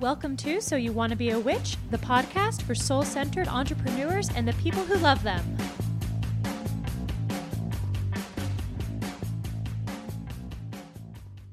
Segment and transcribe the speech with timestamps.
[0.00, 4.30] Welcome to So You Want to Be a Witch, the podcast for soul centered entrepreneurs
[4.34, 5.44] and the people who love them.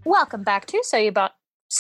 [0.06, 1.36] Welcome back to So You Bought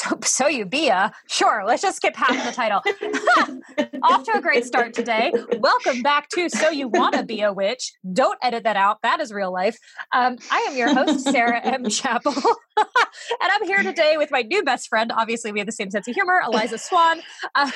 [0.08, 1.64] so, so you be a sure.
[1.66, 2.82] Let's just skip half the title.
[4.04, 5.32] Off to a great start today.
[5.60, 7.94] Welcome back to So You Want to Be a Witch.
[8.14, 9.02] Don't edit that out.
[9.02, 9.78] That is real life.
[10.14, 11.90] Um, I am your host, Sarah M.
[11.90, 12.34] Chappell,
[12.78, 12.86] and
[13.42, 15.12] I'm here today with my new best friend.
[15.12, 17.22] Obviously, we have the same sense of humor, Eliza Swann.
[17.56, 17.72] Um,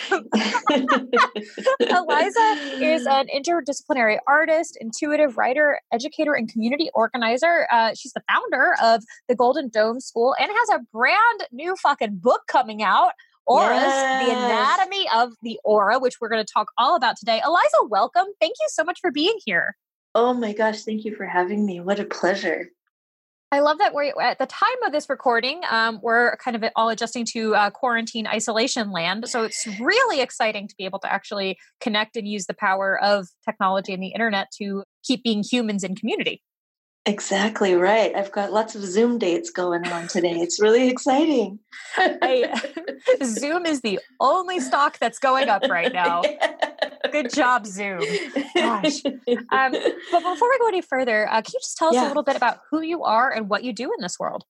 [1.80, 7.68] Eliza is an interdisciplinary artist, intuitive writer, educator, and community organizer.
[7.72, 12.21] Uh, she's the founder of the Golden Dome School and has a brand new fucking
[12.22, 13.12] book coming out.
[13.48, 14.26] Auras, yes.
[14.26, 17.42] the anatomy of the aura, which we're going to talk all about today.
[17.44, 18.28] Eliza, welcome.
[18.40, 19.76] Thank you so much for being here.
[20.14, 21.80] Oh my gosh, thank you for having me.
[21.80, 22.70] What a pleasure.
[23.54, 26.88] I love that we're at the time of this recording, um, we're kind of all
[26.88, 29.28] adjusting to uh, quarantine isolation land.
[29.28, 33.28] So it's really exciting to be able to actually connect and use the power of
[33.44, 36.42] technology and the internet to keep being humans in community.
[37.08, 38.16] Exactly right.
[38.16, 40.34] I've got lots of Zoom dates going on today.
[40.34, 41.58] It's really exciting.
[41.98, 42.62] I,
[43.24, 46.22] Zoom is the only stock that's going up right now.
[47.12, 48.02] Good job, Zoom.
[48.56, 49.04] Gosh.
[49.06, 52.06] Um, but before we go any further, uh, can you just tell us yeah.
[52.06, 54.46] a little bit about who you are and what you do in this world?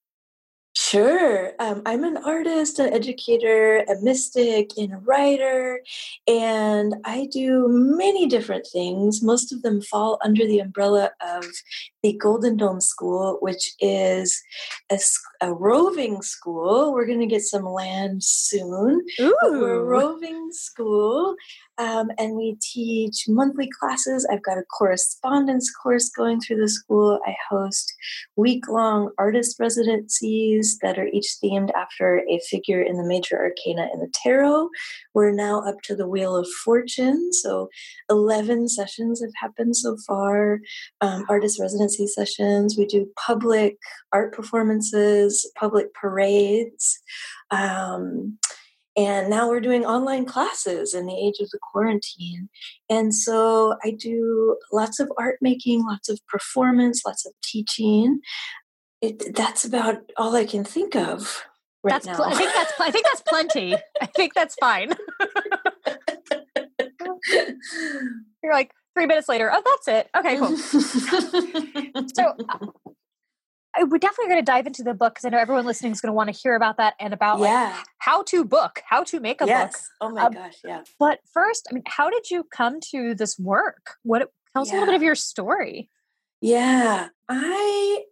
[0.73, 1.51] Sure.
[1.59, 5.81] Um, I'm an artist, an educator, a mystic, and a writer,
[6.27, 9.21] and I do many different things.
[9.21, 11.45] Most of them fall under the umbrella of
[12.03, 14.41] the Golden Dome School, which is
[14.89, 14.99] a,
[15.41, 16.93] a roving school.
[16.93, 19.05] We're going to get some land soon.
[19.19, 19.35] Ooh.
[19.43, 21.35] we're a roving school
[21.81, 24.27] um, and we teach monthly classes.
[24.31, 27.19] I've got a correspondence course going through the school.
[27.25, 27.93] I host
[28.35, 33.89] week long artist residencies that are each themed after a figure in the major arcana
[33.93, 34.69] in the tarot.
[35.15, 37.33] We're now up to the Wheel of Fortune.
[37.33, 37.69] So
[38.09, 40.59] 11 sessions have happened so far,
[41.01, 41.59] um, artist
[41.91, 42.77] residency sessions.
[42.77, 43.77] We do public
[44.11, 46.99] art performances, public parades.
[47.49, 48.37] Um,
[48.97, 52.49] and now we're doing online classes in the age of the quarantine.
[52.89, 58.19] And so I do lots of art making, lots of performance, lots of teaching.
[59.01, 61.45] It, that's about all I can think of
[61.83, 62.15] right that's now.
[62.15, 63.75] Pl- I think that's I think that's plenty.
[64.01, 64.93] I think that's fine.
[68.43, 69.51] You're like three minutes later.
[69.53, 70.09] Oh, that's it.
[70.17, 70.57] Okay, cool.
[72.15, 72.35] so
[73.75, 76.01] I, we're definitely going to dive into the book because I know everyone listening is
[76.01, 77.73] going to want to hear about that and about yeah.
[77.75, 79.71] like how to book, how to make a yes.
[79.71, 79.81] book.
[80.01, 80.83] Oh my um, gosh, yeah.
[80.99, 83.95] But first, I mean, how did you come to this work?
[84.03, 84.73] What tell us yeah.
[84.73, 85.89] a little bit of your story.
[86.41, 88.03] Yeah, I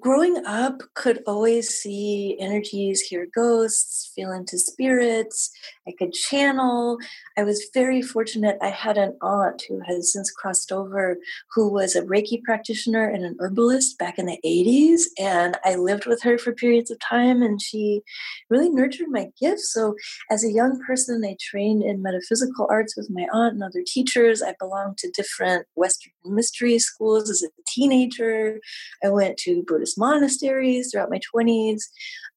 [0.00, 5.50] growing up could always see energies hear ghosts feel into spirits
[5.86, 6.96] i could channel.
[7.36, 11.18] I was very fortunate i had an aunt who has since crossed over
[11.54, 16.06] who was a reiki practitioner and an herbalist back in the 80s and i lived
[16.06, 18.00] with her for periods of time and she
[18.48, 19.72] really nurtured my gifts.
[19.72, 19.94] So
[20.30, 24.42] as a young person i trained in metaphysical arts with my aunt and other teachers.
[24.42, 28.58] I belonged to different western mystery schools as a teenager.
[29.04, 31.82] I went to buddhist Buddhist monasteries throughout my 20s.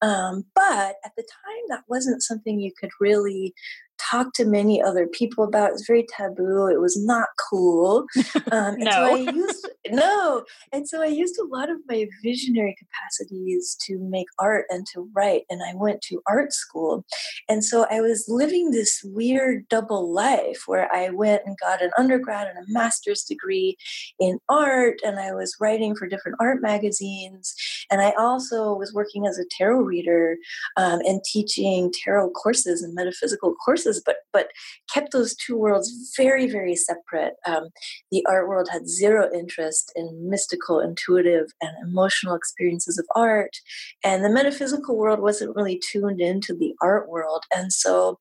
[0.02, 3.54] Um, but at the time, that wasn't something you could really
[3.98, 5.70] talk to many other people about.
[5.70, 6.66] It was very taboo.
[6.66, 8.06] It was not cool.
[8.52, 8.90] Um, and no.
[8.90, 13.98] so I used no, and so I used a lot of my visionary capacities to
[13.98, 15.42] make art and to write.
[15.50, 17.04] And I went to art school,
[17.48, 21.90] and so I was living this weird double life where I went and got an
[21.98, 23.76] undergrad and a master's degree
[24.18, 27.54] in art, and I was writing for different art magazines,
[27.90, 30.36] and I also was working as a tarot reader
[30.76, 34.48] um, and teaching tarot courses and metaphysical courses but but
[34.92, 37.34] kept those two worlds very very separate.
[37.46, 37.68] Um,
[38.10, 43.56] the art world had zero interest in mystical, intuitive, and emotional experiences of art,
[44.04, 47.44] and the metaphysical world wasn't really tuned into the art world.
[47.54, 48.18] And so,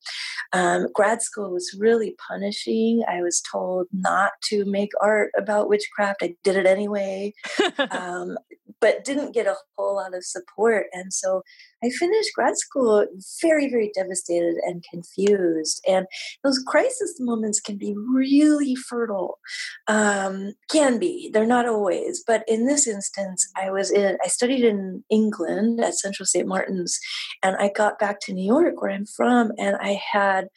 [0.54, 3.04] um, grad school was really punishing.
[3.08, 6.24] I was told not to make art about witchcraft.
[6.24, 7.34] I did it anyway,
[7.92, 8.38] um,
[8.82, 10.88] but didn't get a whole lot of support.
[10.94, 11.42] And so
[11.84, 13.06] I finished grad school
[13.42, 15.84] very, very devastated and confused.
[15.88, 16.06] And
[16.44, 19.40] those crisis moments can be really fertile.
[19.88, 21.30] Um, can be.
[21.34, 22.24] They're not always.
[22.26, 26.48] But in this instance, I was in, I studied in England at Central St.
[26.48, 27.00] Martin's,
[27.44, 30.50] and I got back to New York, where I'm from, and I had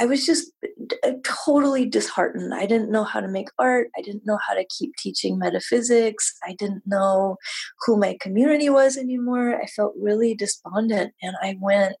[0.00, 0.50] I was just
[1.04, 2.52] uh, totally disheartened.
[2.52, 3.90] I didn't know how to make art.
[3.96, 6.34] I didn't know how to keep teaching metaphysics.
[6.44, 7.36] I didn't know
[7.80, 9.60] who my community was anymore.
[9.60, 11.12] I felt really despondent.
[11.22, 11.94] And I went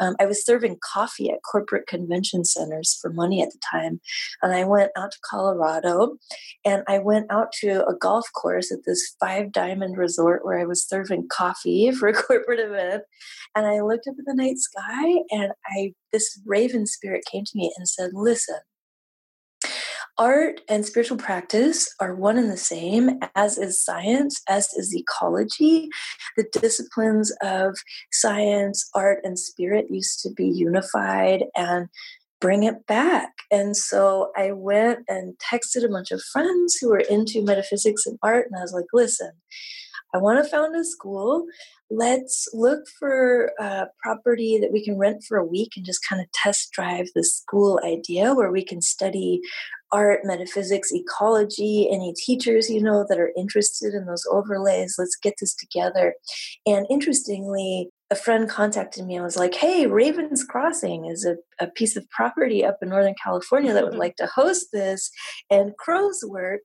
[0.00, 4.00] Um, I was serving coffee at corporate convention centers for money at the time.
[4.42, 6.16] And I went out to Colorado
[6.64, 10.64] and I went out to a golf course at this five diamond resort where I
[10.64, 13.04] was serving coffee for a corporate event.
[13.54, 17.52] And I looked up at the night sky and I this raven spirit came to
[17.56, 18.58] me and said, Listen,
[20.18, 25.88] art and spiritual practice are one and the same, as is science, as is ecology.
[26.36, 27.74] The disciplines of
[28.12, 31.88] science, art, and spirit used to be unified and
[32.40, 33.30] bring it back.
[33.50, 38.18] And so I went and texted a bunch of friends who were into metaphysics and
[38.22, 39.30] art, and I was like, listen,
[40.14, 41.46] I want to found a school.
[41.90, 46.20] Let's look for a property that we can rent for a week and just kind
[46.22, 49.40] of test drive the school idea where we can study
[49.92, 54.96] art, metaphysics, ecology, any teachers you know that are interested in those overlays.
[54.98, 56.14] Let's get this together.
[56.66, 61.70] And interestingly, a friend contacted me and was like, Hey, Ravens Crossing is a, a
[61.70, 64.00] piece of property up in Northern California that would mm-hmm.
[64.00, 65.10] like to host this.
[65.50, 66.62] And Crow's work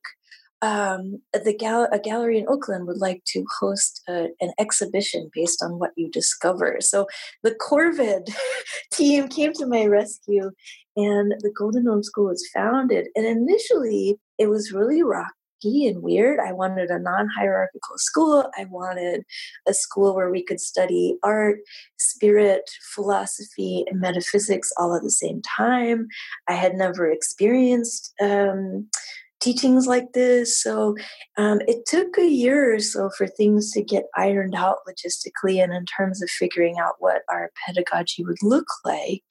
[0.62, 5.64] um, the gal- a gallery in Oakland would like to host a, an exhibition based
[5.64, 6.78] on what you discover.
[6.80, 7.08] So
[7.44, 8.30] the Corvid
[8.92, 10.52] team came to my rescue,
[10.96, 13.08] and the Golden Dome School was founded.
[13.16, 15.32] And initially, it was really rocky
[15.64, 16.40] and weird.
[16.40, 18.50] I wanted a non hierarchical school.
[18.58, 19.24] I wanted
[19.68, 21.60] a school where we could study art,
[21.98, 22.64] spirit,
[22.96, 26.08] philosophy, and metaphysics all at the same time.
[26.48, 28.14] I had never experienced.
[28.20, 28.90] Um,
[29.40, 30.62] teachings like this.
[30.62, 30.96] So
[31.38, 35.74] um, it took a year or so for things to get ironed out logistically and
[35.74, 39.24] in terms of figuring out what our pedagogy would look like.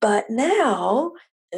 [0.00, 1.12] But now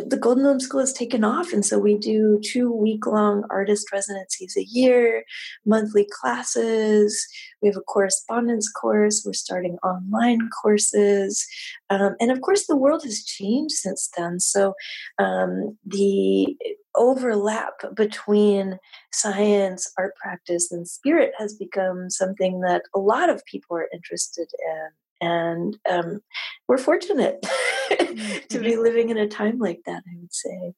[0.05, 1.53] the Golden Dome School has taken off.
[1.53, 5.25] And so we do two week long artist residencies a year,
[5.65, 7.27] monthly classes.
[7.63, 9.23] We have a correspondence course.
[9.25, 11.47] We're starting online courses.
[11.91, 14.41] Um, and of course, the world has changed since then.
[14.41, 14.75] So
[15.19, 16.57] um, the
[16.95, 18.79] overlap between
[19.13, 24.49] science, art practice, and spirit has become something that a lot of people are interested
[24.59, 24.89] in
[25.21, 26.21] and um,
[26.69, 27.45] we're fortunate
[28.49, 30.75] to be living in a time like that i would say.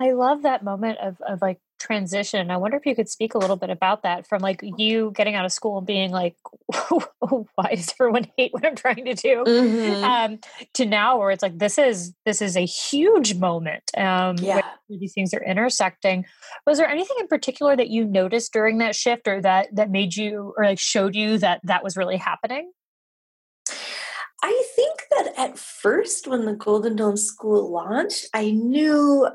[0.00, 2.50] I love that moment of, of like transition.
[2.50, 5.34] I wonder if you could speak a little bit about that from like you getting
[5.34, 6.36] out of school and being like
[7.54, 10.04] why does everyone hate what i'm trying to do mm-hmm.
[10.04, 10.38] um,
[10.74, 14.60] to now where it's like this is this is a huge moment um, yeah.
[14.88, 16.24] these things are intersecting.
[16.66, 20.16] Was there anything in particular that you noticed during that shift or that that made
[20.16, 22.72] you or like showed you that that was really happening
[24.42, 29.28] I think that at first, when the Golden Dome School launched, I knew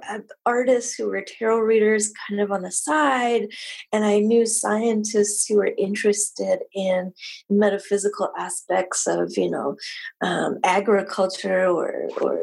[0.46, 3.50] artists who were tarot readers kind of on the side,
[3.94, 7.14] and I knew scientists who were interested in
[7.50, 9.76] metaphysical aspects of, you know,
[10.22, 12.40] um, agriculture or, or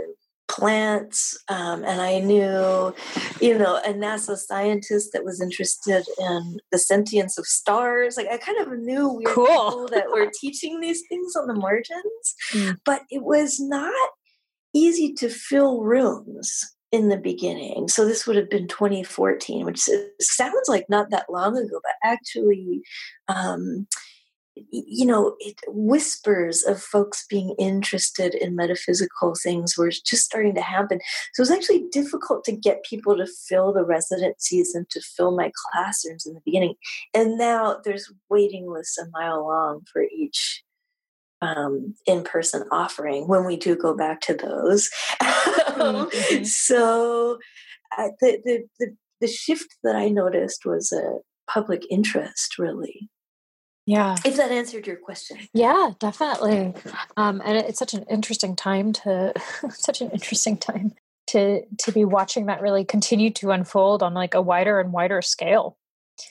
[0.52, 2.94] plants um, and i knew
[3.40, 8.36] you know a nasa scientist that was interested in the sentience of stars like i
[8.36, 9.46] kind of knew we were cool.
[9.46, 12.76] people that were teaching these things on the margins mm.
[12.84, 14.10] but it was not
[14.74, 19.80] easy to fill rooms in the beginning so this would have been 2014 which
[20.20, 22.82] sounds like not that long ago but actually
[23.28, 23.86] um,
[24.70, 30.62] you know, it, whispers of folks being interested in metaphysical things were just starting to
[30.62, 31.00] happen.
[31.34, 35.36] So it was actually difficult to get people to fill the residencies and to fill
[35.36, 36.74] my classrooms in the beginning.
[37.14, 40.62] And now there's waiting lists a mile long for each
[41.40, 44.90] um, in-person offering when we do go back to those.
[45.72, 46.44] Mm-hmm.
[46.44, 47.38] so
[47.96, 53.08] uh, the, the, the the shift that I noticed was a public interest, really.
[53.86, 54.16] Yeah.
[54.24, 55.38] If that answered your question.
[55.52, 56.74] Yeah, definitely.
[57.16, 59.32] Um, and it's such an interesting time to
[59.70, 60.94] such an interesting time
[61.28, 65.22] to to be watching that really continue to unfold on like a wider and wider
[65.22, 65.78] scale.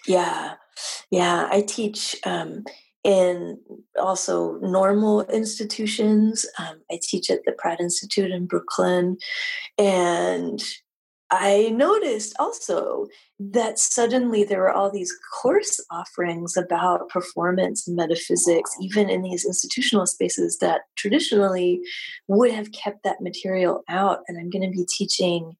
[0.07, 0.53] Yeah.
[1.09, 1.49] Yeah.
[1.51, 2.63] I teach um,
[3.03, 3.59] in
[3.99, 6.45] also normal institutions.
[6.57, 9.17] Um, I teach at the Pratt Institute in Brooklyn.
[9.77, 10.63] And
[11.31, 13.07] I noticed also
[13.39, 19.45] that suddenly there were all these course offerings about performance and metaphysics, even in these
[19.45, 21.81] institutional spaces that traditionally
[22.27, 24.19] would have kept that material out.
[24.27, 25.55] And I'm going to be teaching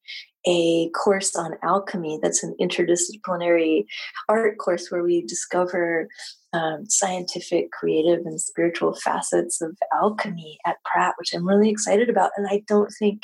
[0.45, 3.85] a course on alchemy that's an interdisciplinary
[4.27, 6.07] art course where we discover
[6.53, 12.31] um, scientific, creative, and spiritual facets of alchemy at Pratt, which I'm really excited about.
[12.35, 13.21] And I don't think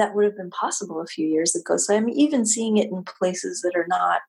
[0.00, 1.76] that would have been possible a few years ago.
[1.76, 4.20] So I'm even seeing it in places that are not,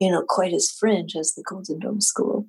[0.00, 2.46] you know, quite as fringe as the Golden Dome School.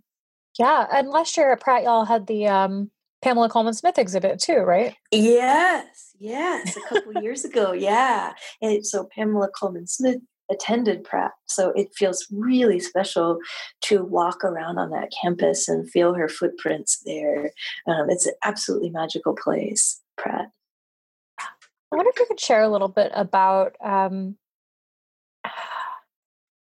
[0.57, 2.91] Yeah, and last year at Pratt, y'all had the um,
[3.21, 4.95] Pamela Colman Smith exhibit too, right?
[5.11, 8.33] Yes, yes, a couple years ago, yeah.
[8.61, 10.17] And so Pamela Colman Smith
[10.51, 13.39] attended Pratt, so it feels really special
[13.81, 17.51] to walk around on that campus and feel her footprints there.
[17.87, 20.49] Um, it's an absolutely magical place, Pratt.
[21.93, 24.35] I wonder if you could share a little bit about um,
[25.45, 25.49] you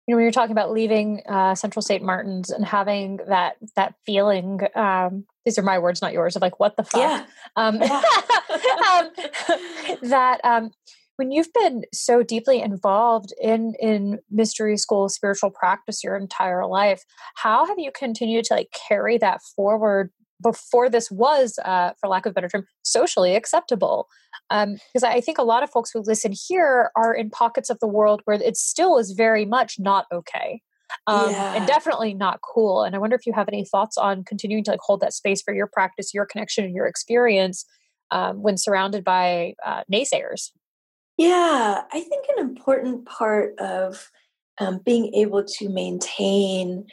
[0.08, 2.02] know when you're talking about leaving uh, Central St.
[2.02, 4.60] Martin's and having that that feeling.
[4.74, 6.36] Um, these are my words, not yours.
[6.36, 7.00] Of like, what the fuck?
[7.00, 7.24] Yeah.
[7.56, 8.02] Um, yeah.
[8.90, 9.10] um,
[10.02, 10.70] that um,
[11.16, 17.04] when you've been so deeply involved in in mystery school spiritual practice your entire life,
[17.36, 20.10] how have you continued to like carry that forward
[20.42, 24.08] before this was, uh, for lack of a better term, socially acceptable.
[24.50, 27.78] Because um, I think a lot of folks who listen here are in pockets of
[27.80, 30.60] the world where it still is very much not okay.
[31.06, 31.54] Um, yeah.
[31.54, 32.82] and definitely not cool.
[32.82, 35.40] And I wonder if you have any thoughts on continuing to like hold that space
[35.40, 37.64] for your practice, your connection, and your experience
[38.10, 40.50] um, when surrounded by uh, naysayers.
[41.16, 44.10] Yeah, I think an important part of
[44.58, 46.86] um, being able to maintain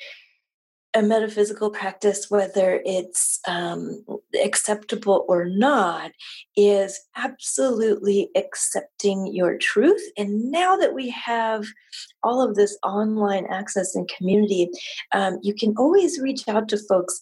[0.94, 4.04] a metaphysical practice, whether it's um,
[4.44, 6.12] acceptable or not,
[6.58, 10.02] is absolutely accepting your truth.
[10.18, 11.66] And now that we have
[12.24, 14.70] all of this online access and community,
[15.14, 17.20] um, you can always reach out to folks.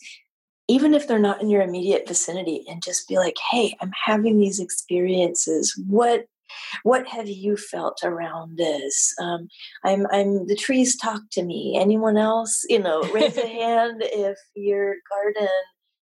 [0.69, 4.37] Even if they're not in your immediate vicinity, and just be like, hey, I'm having
[4.37, 5.73] these experiences.
[5.87, 6.25] What
[6.83, 9.13] what have you felt around this?
[9.21, 9.47] Um,
[9.83, 11.77] I'm, I'm the trees talk to me.
[11.79, 12.63] Anyone else?
[12.69, 15.47] You know, raise a hand if your garden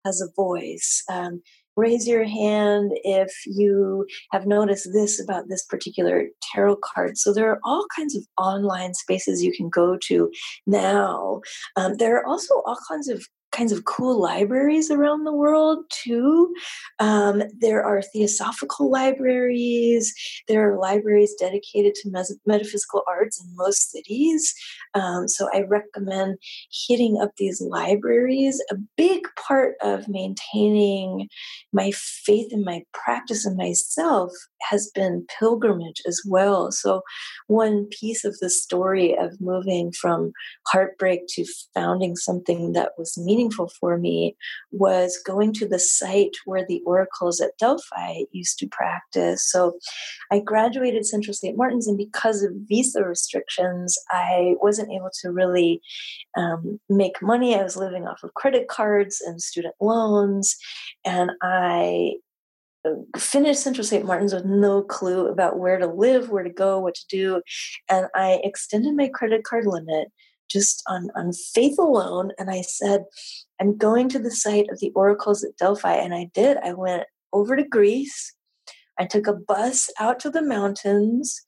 [0.06, 1.04] has a voice.
[1.10, 1.42] Um,
[1.76, 7.18] raise your hand if you have noticed this about this particular tarot card.
[7.18, 10.32] So there are all kinds of online spaces you can go to
[10.68, 11.42] now.
[11.78, 16.54] Um, there are also all kinds of kinds of cool libraries around the world too.
[17.00, 20.14] Um, there are theosophical libraries.
[20.48, 24.54] There are libraries dedicated to mes- metaphysical arts in most cities.
[24.94, 26.38] Um, so I recommend
[26.88, 28.62] hitting up these libraries.
[28.72, 31.28] A big part of maintaining
[31.74, 34.32] my faith and my practice and myself
[34.70, 36.72] has been pilgrimage as well.
[36.72, 37.02] So
[37.48, 40.32] one piece of the story of moving from
[40.68, 44.36] heartbreak to founding something that was meaningful meaningful for me
[44.72, 49.50] was going to the site where the oracles at Delphi used to practice.
[49.50, 49.80] So
[50.32, 51.58] I graduated Central St.
[51.58, 55.82] Martin's, and because of visa restrictions, I wasn't able to really
[56.38, 57.56] um, make money.
[57.56, 60.58] I was living off of credit cards and student loans,
[61.06, 62.16] and I
[62.86, 64.06] uh, finished Central St.
[64.06, 67.42] Martin's with no clue about where to live, where to go, what to do.
[67.90, 70.10] And I extended my credit card limit
[70.50, 72.32] just on, on faith alone.
[72.38, 73.06] And I said,
[73.60, 75.94] I'm going to the site of the oracles at Delphi.
[75.94, 76.58] And I did.
[76.58, 77.04] I went
[77.34, 78.34] over to Greece.
[78.98, 81.42] I took a bus out to the mountains.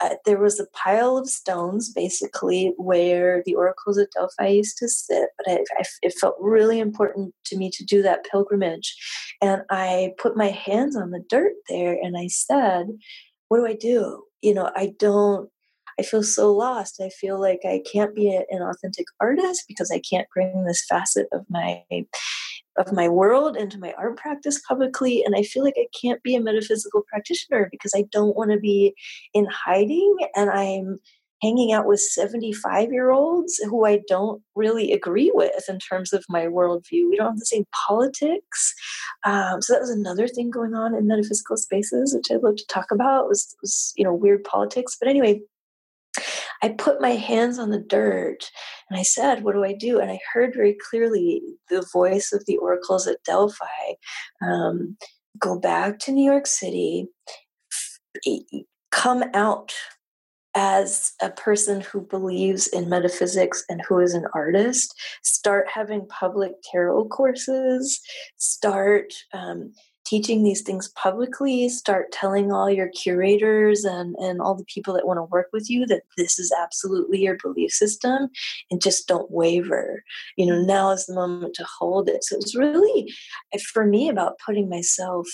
[0.00, 4.88] Uh, there was a pile of stones basically where the oracles at Delphi used to
[4.88, 8.94] sit, but I, I, it felt really important to me to do that pilgrimage.
[9.40, 12.88] And I put my hands on the dirt there and I said,
[13.48, 14.24] What do I do?
[14.42, 15.48] You know, I don't
[15.98, 17.00] I feel so lost.
[17.00, 20.84] I feel like I can't be a, an authentic artist because I can't bring this
[20.88, 21.82] facet of my
[22.78, 26.36] of my world into my art practice publicly and i feel like i can't be
[26.36, 28.94] a metaphysical practitioner because i don't want to be
[29.32, 30.98] in hiding and i'm
[31.42, 36.24] hanging out with 75 year olds who I don't really agree with in terms of
[36.28, 37.10] my worldview.
[37.10, 38.74] We don't have the same politics.
[39.24, 42.66] Um, so that was another thing going on in metaphysical spaces, which I'd love to
[42.68, 44.96] talk about was, was you know, weird politics.
[44.98, 45.40] But anyway,
[46.62, 48.50] I put my hands on the dirt
[48.90, 50.00] and I said, What do I do?
[50.00, 53.94] And I heard very clearly the voice of the oracles at Delphi
[54.42, 54.96] um,
[55.38, 57.08] go back to New York City,
[58.90, 59.72] come out
[60.56, 66.52] as a person who believes in metaphysics and who is an artist, start having public
[66.72, 68.00] tarot courses,
[68.38, 69.70] start um,
[70.06, 75.06] teaching these things publicly start telling all your curators and, and all the people that
[75.06, 78.28] want to work with you that this is absolutely your belief system
[78.70, 80.02] and just don't waver.
[80.36, 82.24] You know now is the moment to hold it.
[82.24, 83.12] So it's really
[83.72, 85.26] for me about putting myself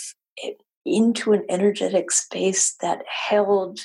[0.84, 3.80] into an energetic space that held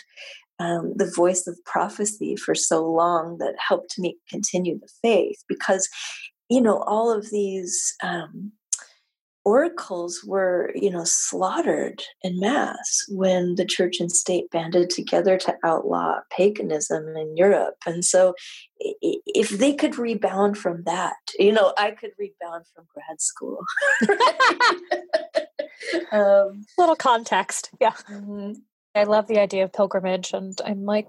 [0.60, 5.88] um, the voice of prophecy for so long that helped me continue the faith because
[6.50, 8.52] you know all of these um,
[9.48, 15.56] oracles were, you know, slaughtered in mass when the church and state banded together to
[15.64, 17.76] outlaw paganism in Europe.
[17.86, 18.34] And so,
[18.80, 23.60] if they could rebound from that, you know, I could rebound from grad school.
[26.12, 27.94] um, Little context, yeah.
[28.12, 28.52] Mm-hmm.
[28.96, 31.08] I love the idea of pilgrimage, and I'm like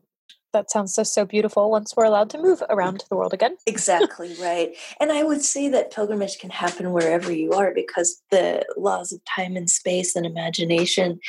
[0.52, 3.56] that sounds so so beautiful once we're allowed to move around the world again.
[3.66, 4.74] Exactly right.
[5.00, 9.20] And i would say that pilgrimage can happen wherever you are because the laws of
[9.24, 11.20] time and space and imagination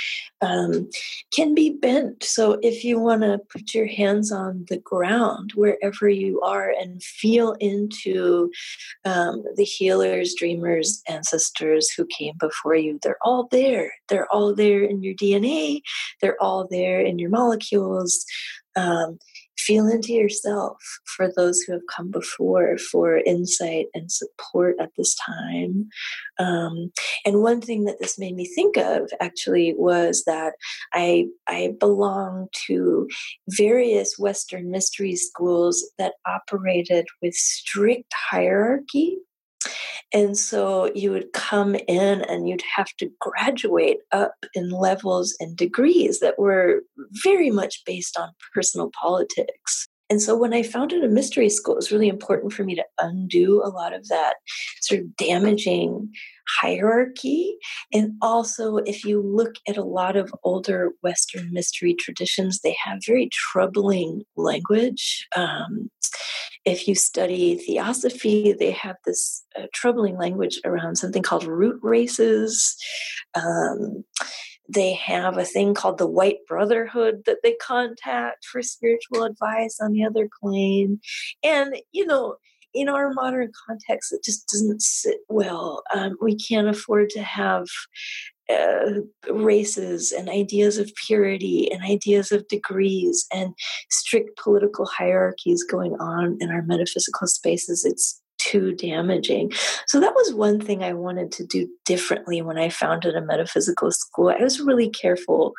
[0.41, 0.89] um,
[1.33, 2.23] can be bent.
[2.23, 7.03] So if you want to put your hands on the ground wherever you are and
[7.03, 8.51] feel into
[9.05, 13.91] um, the healers dreamers ancestors who came before you they're all there.
[14.07, 15.81] They're all there in your dna
[16.21, 18.25] they're all there in your molecules
[18.75, 19.19] um,
[19.57, 25.15] feel into yourself for those who have come before for insight and support at this
[25.15, 25.89] time.
[26.39, 26.91] Um,
[27.25, 30.53] and one thing that this made me think of actually was that
[30.93, 33.07] I I belong to
[33.49, 39.17] various Western mystery schools that operated with strict hierarchy
[40.13, 45.55] and so you would come in and you'd have to graduate up in levels and
[45.55, 46.81] degrees that were
[47.23, 49.87] very much based on personal politics.
[50.09, 52.83] And so when I founded a mystery school, it was really important for me to
[52.99, 54.37] undo a lot of that
[54.81, 56.11] sort of damaging
[56.59, 57.55] hierarchy.
[57.93, 63.05] And also, if you look at a lot of older Western mystery traditions, they have
[63.05, 65.27] very troubling language.
[65.35, 65.91] Um,
[66.65, 72.75] if you study theosophy, they have this uh, troubling language around something called root races.
[73.35, 74.03] Um,
[74.71, 79.93] they have a thing called the White Brotherhood that they contact for spiritual advice on
[79.93, 80.99] the other plane.
[81.43, 82.35] And, you know,
[82.73, 85.81] in our modern context, it just doesn't sit well.
[85.93, 87.65] Um, we can't afford to have
[88.49, 93.53] uh, races and ideas of purity and ideas of degrees and
[93.89, 97.85] strict political hierarchies going on in our metaphysical spaces.
[97.85, 99.51] It's too damaging.
[99.85, 103.91] So that was one thing I wanted to do differently when I founded a metaphysical
[103.91, 104.29] school.
[104.29, 105.53] I was really careful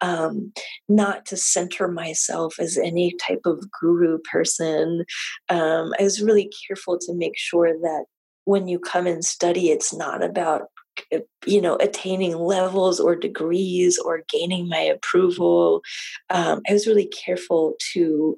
[0.00, 0.52] um,
[0.88, 5.04] not to center myself as any type of guru person.
[5.48, 8.04] Um, I was really careful to make sure that
[8.44, 10.62] when you come and study, it's not about
[11.46, 15.82] you know attaining levels or degrees or gaining my approval
[16.30, 18.36] um, i was really careful to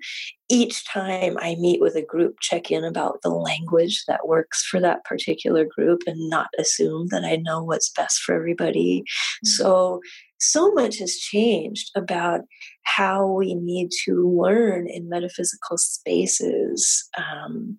[0.48, 4.80] each time i meet with a group check in about the language that works for
[4.80, 9.46] that particular group and not assume that i know what's best for everybody mm-hmm.
[9.48, 10.00] so
[10.38, 12.42] so much has changed about
[12.82, 17.78] how we need to learn in metaphysical spaces um,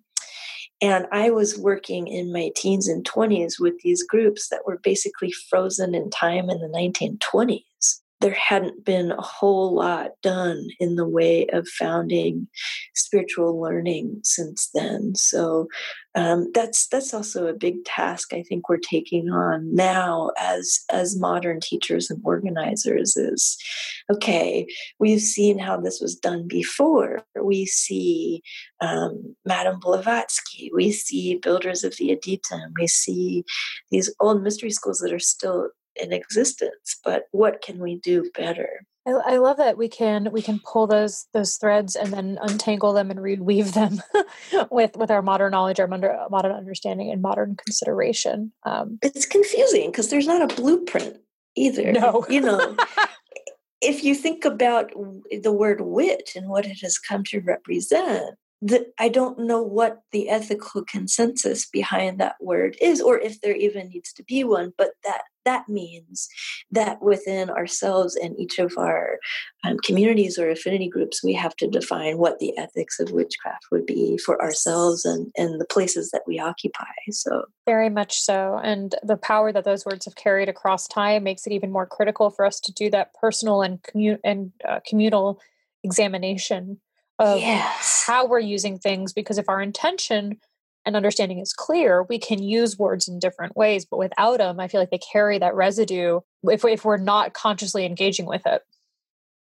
[0.80, 5.32] and I was working in my teens and 20s with these groups that were basically
[5.32, 7.64] frozen in time in the 1920s
[8.20, 12.48] there hadn't been a whole lot done in the way of founding
[12.94, 15.14] spiritual learning since then.
[15.14, 15.68] So
[16.14, 21.18] um, that's that's also a big task I think we're taking on now as as
[21.18, 23.16] modern teachers and organizers.
[23.16, 23.56] Is
[24.10, 24.66] okay.
[24.98, 27.22] We've seen how this was done before.
[27.40, 28.42] We see
[28.80, 30.70] um, Madame Blavatsky.
[30.74, 32.72] We see builders of the Adytum.
[32.78, 33.44] We see
[33.90, 35.68] these old mystery schools that are still
[36.00, 38.80] in existence but what can we do better?
[39.06, 42.92] I, I love that we can we can pull those those threads and then untangle
[42.92, 44.02] them and reweave them
[44.70, 48.52] with with our modern knowledge our modern understanding and modern consideration.
[48.64, 51.18] Um, it's confusing because there's not a blueprint
[51.56, 52.24] either no.
[52.28, 52.76] you know?
[53.80, 54.90] If you think about
[55.30, 60.00] the word wit and what it has come to represent the, I don't know what
[60.10, 64.72] the ethical consensus behind that word is, or if there even needs to be one.
[64.76, 66.28] But that that means
[66.70, 69.18] that within ourselves and each of our
[69.64, 73.86] um, communities or affinity groups, we have to define what the ethics of witchcraft would
[73.86, 76.84] be for ourselves and and the places that we occupy.
[77.10, 81.46] So very much so, and the power that those words have carried across time makes
[81.46, 85.40] it even more critical for us to do that personal and commun- and uh, communal
[85.82, 86.78] examination
[87.18, 88.04] of yes.
[88.06, 90.38] how we're using things because if our intention
[90.86, 94.68] and understanding is clear we can use words in different ways but without them i
[94.68, 98.62] feel like they carry that residue if, if we're not consciously engaging with it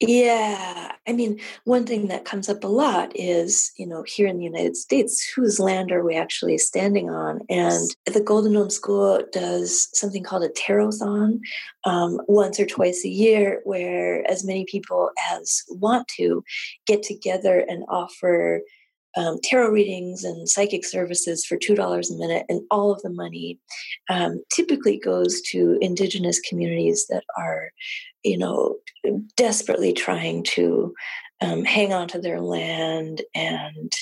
[0.01, 0.93] yeah.
[1.07, 4.45] I mean, one thing that comes up a lot is, you know, here in the
[4.45, 7.41] United States, whose land are we actually standing on?
[7.51, 11.41] And the Golden Dome School does something called a tarothon
[11.85, 16.45] um, once or twice a year, where as many people as want to
[16.87, 18.63] get together and offer
[19.17, 23.59] um, tarot readings and psychic services for $2 a minute, and all of the money
[24.09, 27.71] um, typically goes to indigenous communities that are,
[28.23, 28.77] you know,
[29.37, 30.95] desperately trying to
[31.41, 33.93] um, hang on to their land and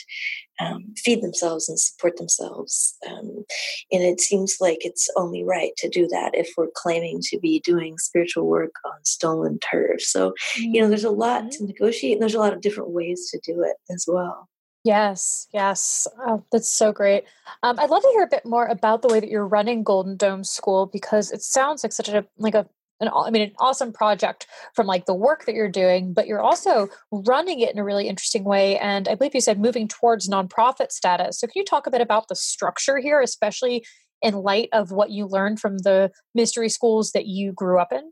[0.61, 2.97] um, feed themselves and support themselves.
[3.09, 3.45] Um,
[3.93, 7.61] and it seems like it's only right to do that if we're claiming to be
[7.61, 10.01] doing spiritual work on stolen turf.
[10.01, 11.51] So, you know, there's a lot mm-hmm.
[11.51, 14.49] to negotiate, and there's a lot of different ways to do it as well.
[14.85, 16.07] Yes, yes.
[16.27, 17.25] Oh, that's so great.
[17.63, 20.17] Um, I'd love to hear a bit more about the way that you're running Golden
[20.17, 22.67] Dome School because it sounds like such a like a
[23.01, 26.41] an I mean an awesome project from like the work that you're doing, but you're
[26.41, 28.79] also running it in a really interesting way.
[28.79, 31.41] And I believe you said moving towards nonprofit status.
[31.41, 33.85] So can you talk a bit about the structure here, especially
[34.23, 38.11] in light of what you learned from the mystery schools that you grew up in?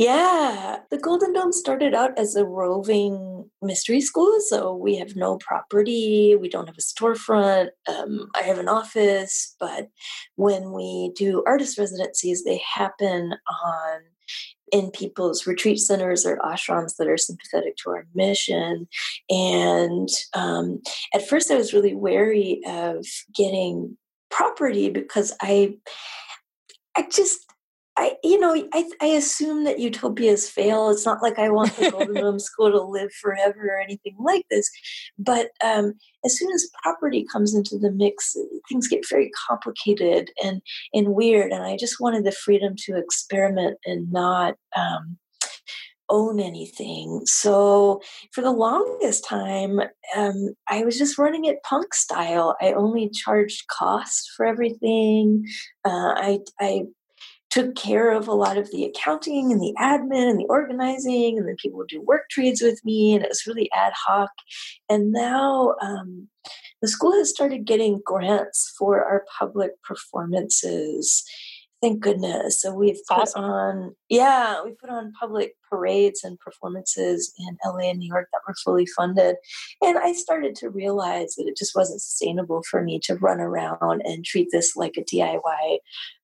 [0.00, 4.40] Yeah, the Golden Dome started out as a roving mystery school.
[4.40, 7.68] So we have no property, we don't have a storefront.
[7.86, 9.90] Um, I have an office, but
[10.36, 14.00] when we do artist residencies, they happen on
[14.72, 18.88] in people's retreat centers or ashrams that are sympathetic to our mission.
[19.28, 20.80] And um,
[21.12, 23.04] at first, I was really wary of
[23.36, 23.98] getting
[24.30, 25.74] property because I,
[26.96, 27.44] I just
[28.00, 30.88] I, you know, I, I assume that utopias fail.
[30.88, 34.46] It's not like I want the Golden Dome School to live forever or anything like
[34.50, 34.70] this.
[35.18, 35.92] But um,
[36.24, 38.34] as soon as property comes into the mix,
[38.70, 40.62] things get very complicated and
[40.94, 41.52] and weird.
[41.52, 45.18] And I just wanted the freedom to experiment and not um,
[46.08, 47.20] own anything.
[47.26, 48.00] So
[48.32, 49.78] for the longest time,
[50.16, 52.56] um, I was just running it punk style.
[52.62, 55.44] I only charged cost for everything.
[55.84, 56.84] Uh, I I
[57.50, 61.46] took care of a lot of the accounting and the admin and the organizing, and
[61.48, 64.30] then people would do work trades with me, and it was really ad hoc.
[64.88, 66.28] And now um,
[66.80, 71.24] the school has started getting grants for our public performances.
[71.82, 72.60] Thank goodness.
[72.60, 73.44] So we've put awesome.
[73.44, 78.42] on, yeah, we put on public parades and performances in LA and New York that
[78.46, 79.36] were fully funded.
[79.82, 84.02] And I started to realize that it just wasn't sustainable for me to run around
[84.04, 85.78] and treat this like a DIY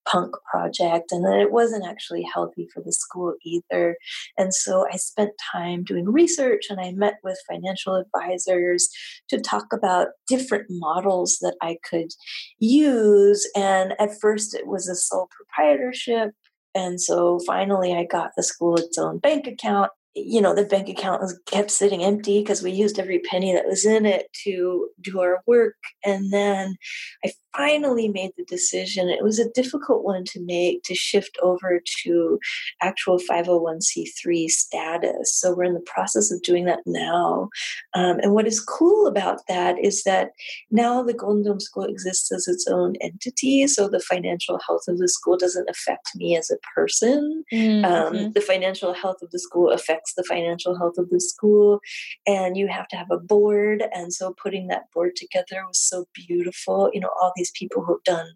[0.06, 3.96] punk project and that it wasn't actually healthy for the school either.
[4.38, 8.88] And so I spent time doing research and I met with financial advisors
[9.28, 12.12] to talk about different models that I could
[12.58, 13.48] use.
[13.56, 16.32] And at first it was a sole proprietorship.
[16.76, 19.90] And so finally I got the school its own bank account.
[20.14, 23.66] You know the bank account was kept sitting empty because we used every penny that
[23.66, 25.76] was in it to do our work.
[26.04, 26.76] And then
[27.24, 29.08] i finally made the decision.
[29.08, 32.38] It was a difficult one to make to shift over to
[32.82, 35.34] actual 501c3 status.
[35.34, 37.48] So we're in the process of doing that now.
[37.94, 40.30] Um, and what is cool about that is that
[40.70, 44.98] now the golden dome school exists as its own entity so the financial health of
[44.98, 47.44] the school doesn't affect me as a person.
[47.52, 47.84] Mm-hmm.
[47.84, 51.80] um, the financial health of the school affects the financial health of the school
[52.26, 56.06] and you have to have a board and so putting that board together was so
[56.14, 56.90] beautiful.
[56.92, 58.26] You know all these people who've done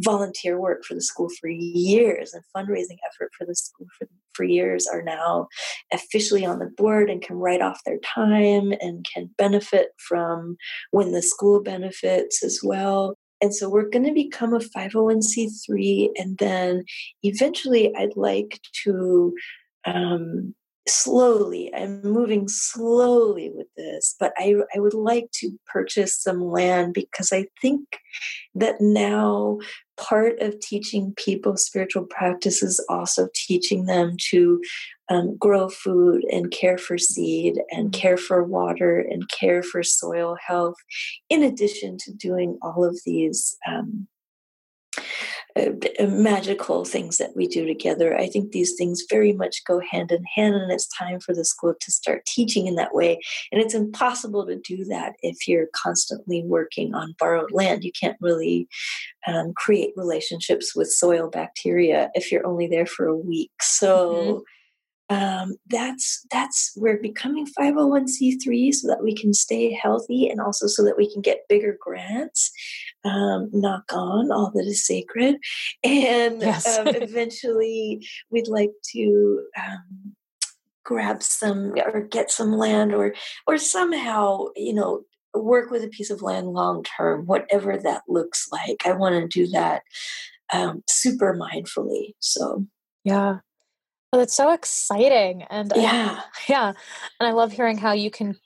[0.00, 4.44] volunteer work for the school for years and fundraising effort for the school for, for
[4.44, 5.48] years are now
[5.92, 10.56] officially on the board and can write off their time and can benefit from
[10.90, 13.16] when the school benefits as well.
[13.40, 16.84] And so we're going to become a 501c3 and then
[17.24, 19.34] eventually i'd like to
[19.84, 20.54] um,
[20.88, 26.92] slowly i'm moving slowly with this but I, I would like to purchase some land
[26.92, 27.86] because i think
[28.54, 29.58] that now
[29.96, 34.60] part of teaching people spiritual practice is also teaching them to
[35.08, 40.36] um, grow food and care for seed and care for water and care for soil
[40.44, 40.76] health
[41.28, 44.08] in addition to doing all of these um,
[46.00, 48.16] magical things that we do together.
[48.16, 51.44] I think these things very much go hand in hand, and it's time for the
[51.44, 53.20] school to start teaching in that way.
[53.50, 57.84] And it's impossible to do that if you're constantly working on borrowed land.
[57.84, 58.68] You can't really
[59.26, 63.52] um, create relationships with soil bacteria if you're only there for a week.
[63.60, 64.14] So.
[64.14, 64.38] Mm-hmm
[65.12, 70.82] um, that's that's we're becoming 501c3 so that we can stay healthy and also so
[70.84, 72.50] that we can get bigger grants
[73.04, 75.36] um, knock on all that is sacred.
[75.84, 76.78] And yes.
[76.78, 80.14] um, eventually we'd like to um,
[80.82, 83.14] grab some or get some land or
[83.46, 85.02] or somehow you know
[85.34, 88.86] work with a piece of land long term whatever that looks like.
[88.86, 89.82] I want to do that
[90.54, 92.66] um, super mindfully so.
[93.04, 93.40] Yeah
[94.12, 95.42] Oh, that's so exciting.
[95.44, 96.20] And yeah.
[96.20, 96.68] I, yeah.
[96.68, 98.36] And I love hearing how you can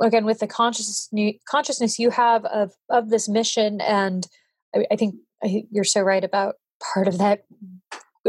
[0.00, 1.10] again with the consciousness
[1.48, 4.26] consciousness you have of of this mission and
[4.74, 6.56] I, I think I, you're so right about
[6.94, 7.44] part of that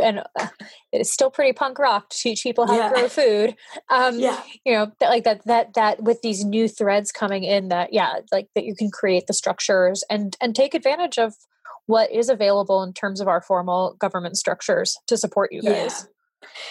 [0.01, 0.47] and uh,
[0.91, 2.89] it's still pretty punk rock to teach people how yeah.
[2.89, 3.55] to grow food.
[3.89, 7.69] Um, yeah, you know, that, like that, that, that with these new threads coming in,
[7.69, 11.33] that yeah, like that you can create the structures and and take advantage of
[11.87, 16.05] what is available in terms of our formal government structures to support you guys.
[16.05, 16.10] Yeah.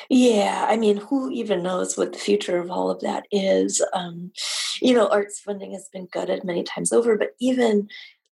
[0.09, 3.85] Yeah, I mean, who even knows what the future of all of that is?
[3.93, 4.33] Um,
[4.81, 7.89] you know, arts funding has been gutted many times over, but even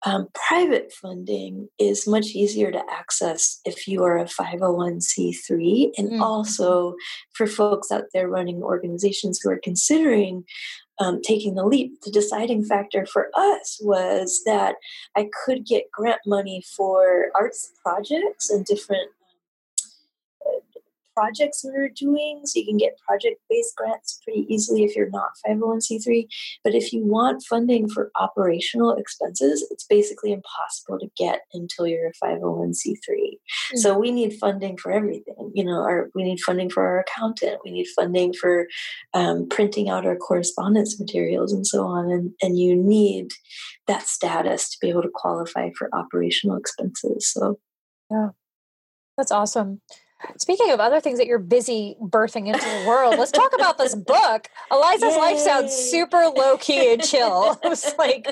[0.05, 6.23] um, private funding is much easier to access if you are a 501c3, and mm-hmm.
[6.23, 6.95] also
[7.33, 10.45] for folks out there running organizations who are considering
[10.99, 12.01] um, taking the leap.
[12.03, 14.77] The deciding factor for us was that
[15.17, 19.11] I could get grant money for arts projects and different
[21.15, 22.43] projects we are doing.
[22.45, 26.27] So you can get project based grants pretty easily if you're not 501c3.
[26.65, 32.09] But if you want funding for operational expenses, it's basically impossible to get until you're
[32.09, 32.97] a 501c3.
[32.99, 33.77] Mm-hmm.
[33.77, 35.53] So we need funding for everything.
[35.55, 38.67] You know, our, we need funding for our accountant, we need funding for
[39.15, 42.11] um, printing out our correspondence materials and so on.
[42.11, 43.31] And, and you need
[43.87, 47.31] that status to be able to qualify for operational expenses.
[47.31, 47.59] So,
[48.11, 48.29] yeah.
[49.17, 49.81] That's awesome.
[50.39, 53.95] Speaking of other things that you're busy birthing into the world, let's talk about this
[54.07, 54.49] book.
[54.71, 55.19] Eliza's Yay.
[55.19, 57.59] life sounds super low key and chill.
[57.65, 58.27] I was like,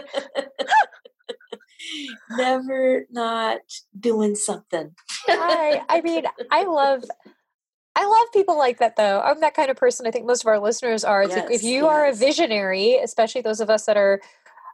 [2.30, 3.60] never not
[3.98, 4.94] doing something.
[5.28, 7.04] I, I mean, I love
[7.96, 9.20] I love people like that though.
[9.20, 10.06] I'm that kind of person.
[10.06, 11.24] I think most of our listeners are.
[11.24, 11.84] Yes, if you yes.
[11.84, 14.20] are a visionary, especially those of us that are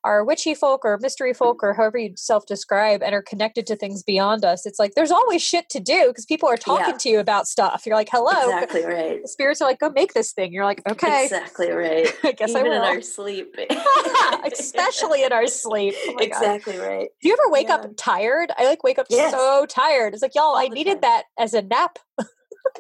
[0.06, 4.02] are witchy folk or mystery folk or however you self-describe and are connected to things
[4.02, 6.98] beyond us it's like there's always shit to do because people are talking yeah.
[6.98, 7.84] to you about stuff.
[7.86, 8.30] You're like hello.
[8.30, 9.22] Exactly right.
[9.22, 10.52] The spirits are like go make this thing.
[10.52, 11.24] You're like okay.
[11.24, 12.08] Exactly right.
[12.24, 12.76] I guess Even i will.
[12.76, 13.56] in our sleep.
[14.52, 15.94] Especially in our sleep.
[16.08, 16.86] Oh exactly God.
[16.86, 17.08] right.
[17.20, 17.76] Do you ever wake yeah.
[17.76, 18.50] up tired?
[18.56, 19.32] I like wake up yes.
[19.32, 20.14] so tired.
[20.14, 21.00] It's like y'all All i needed time.
[21.02, 21.98] that as a nap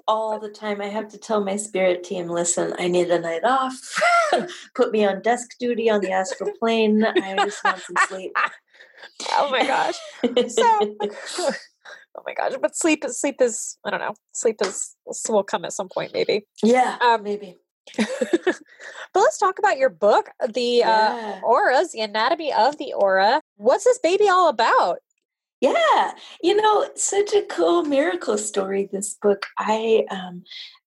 [0.06, 0.80] all the time.
[0.80, 3.74] I have to tell my spirit team, listen, I need a night off.
[4.74, 7.04] Put me on desk duty on the astral plane.
[7.04, 8.32] I just want some sleep.
[9.32, 9.96] oh my gosh.
[10.48, 10.62] So
[11.38, 12.52] oh my gosh.
[12.60, 14.14] But sleep is sleep is I don't know.
[14.32, 14.96] Sleep is
[15.28, 16.46] will come at some point maybe.
[16.62, 16.96] Yeah.
[17.00, 17.56] Um, maybe.
[17.96, 18.56] but
[19.14, 21.40] let's talk about your book, the uh, yeah.
[21.42, 23.40] uh, auras, the anatomy of the aura.
[23.56, 24.98] What's this baby all about?
[25.74, 28.88] Yeah, you know, such a cool miracle story.
[28.92, 30.44] This book, I, um,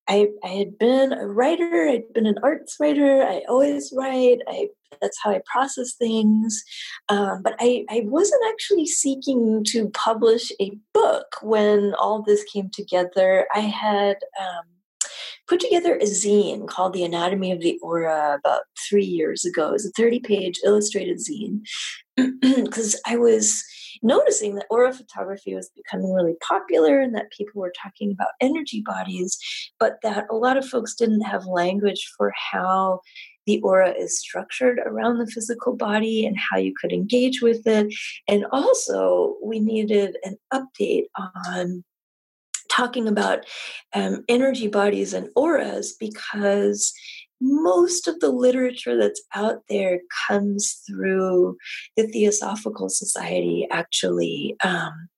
[0.07, 1.87] I, I had been a writer.
[1.87, 3.23] I'd been an arts writer.
[3.23, 4.39] I always write.
[4.47, 4.69] I
[5.01, 6.63] that's how I process things.
[7.09, 12.69] Um, but I, I wasn't actually seeking to publish a book when all this came
[12.69, 13.47] together.
[13.53, 14.65] I had um,
[15.47, 19.69] put together a zine called The Anatomy of the Aura about three years ago.
[19.69, 21.61] It was a 30 page illustrated zine
[22.41, 23.63] because I was
[24.01, 28.81] noticing that aura photography was becoming really popular and that people were talking about energy
[28.85, 29.37] bodies,
[29.79, 33.01] but that a lot of folks didn't have language for how
[33.45, 37.91] the aura is structured around the physical body and how you could engage with it.
[38.27, 41.83] And also, we needed an update on
[42.69, 43.45] talking about
[43.93, 46.93] um, energy bodies and auras because
[47.41, 51.57] most of the literature that's out there comes through
[51.95, 54.55] the Theosophical Society, actually.
[54.63, 55.09] Um,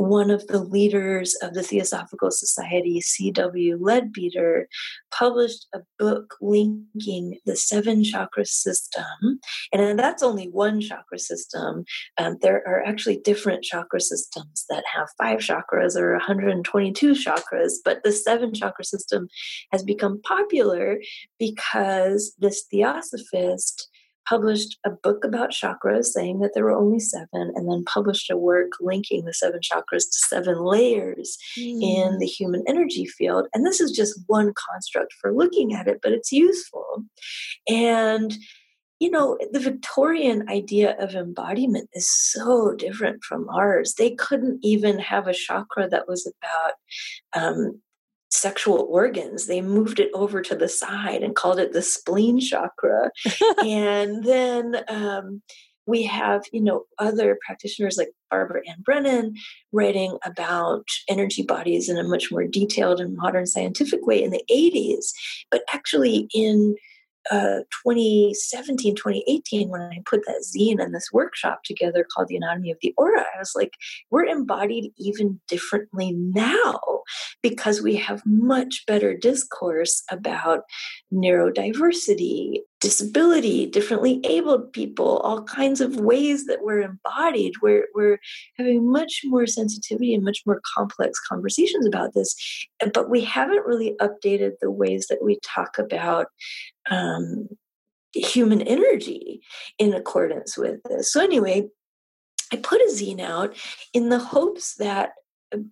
[0.00, 3.76] one of the leaders of the Theosophical Society, C.W.
[3.78, 4.66] Leadbeater,
[5.10, 9.40] published a book linking the seven chakra system.
[9.72, 11.84] And that's only one chakra system.
[12.16, 18.02] Um, there are actually different chakra systems that have five chakras or 122 chakras, but
[18.02, 19.28] the seven chakra system
[19.70, 20.98] has become popular
[21.38, 23.89] because this theosophist
[24.30, 28.36] published a book about chakras saying that there were only seven, and then published a
[28.36, 31.82] work linking the seven chakras to seven layers mm.
[31.82, 33.48] in the human energy field.
[33.52, 37.04] And this is just one construct for looking at it, but it's useful.
[37.68, 38.36] And
[39.00, 43.94] you know, the Victorian idea of embodiment is so different from ours.
[43.94, 46.74] They couldn't even have a chakra that was about
[47.34, 47.80] um,
[48.30, 49.46] sexual organs.
[49.46, 53.10] They moved it over to the side and called it the spleen chakra.
[53.64, 55.42] and then um,
[55.86, 59.34] we have, you know, other practitioners like Barbara Ann Brennan
[59.72, 64.44] writing about energy bodies in a much more detailed and modern scientific way in the
[64.50, 65.06] 80s.
[65.50, 66.76] But actually, in
[67.30, 72.70] uh, 2017, 2018, when I put that zine and this workshop together called The Anatomy
[72.70, 73.74] of the Aura, I was like,
[74.10, 76.99] we're embodied even differently now
[77.42, 80.62] because we have much better discourse about
[81.12, 87.54] neurodiversity, disability, differently abled people, all kinds of ways that we're embodied.
[87.62, 88.18] We're, we're
[88.56, 92.34] having much more sensitivity and much more complex conversations about this.
[92.94, 96.26] But we haven't really updated the ways that we talk about
[96.90, 97.48] um,
[98.14, 99.40] human energy
[99.78, 101.12] in accordance with this.
[101.12, 101.68] So, anyway,
[102.52, 103.56] I put a zine out
[103.92, 105.10] in the hopes that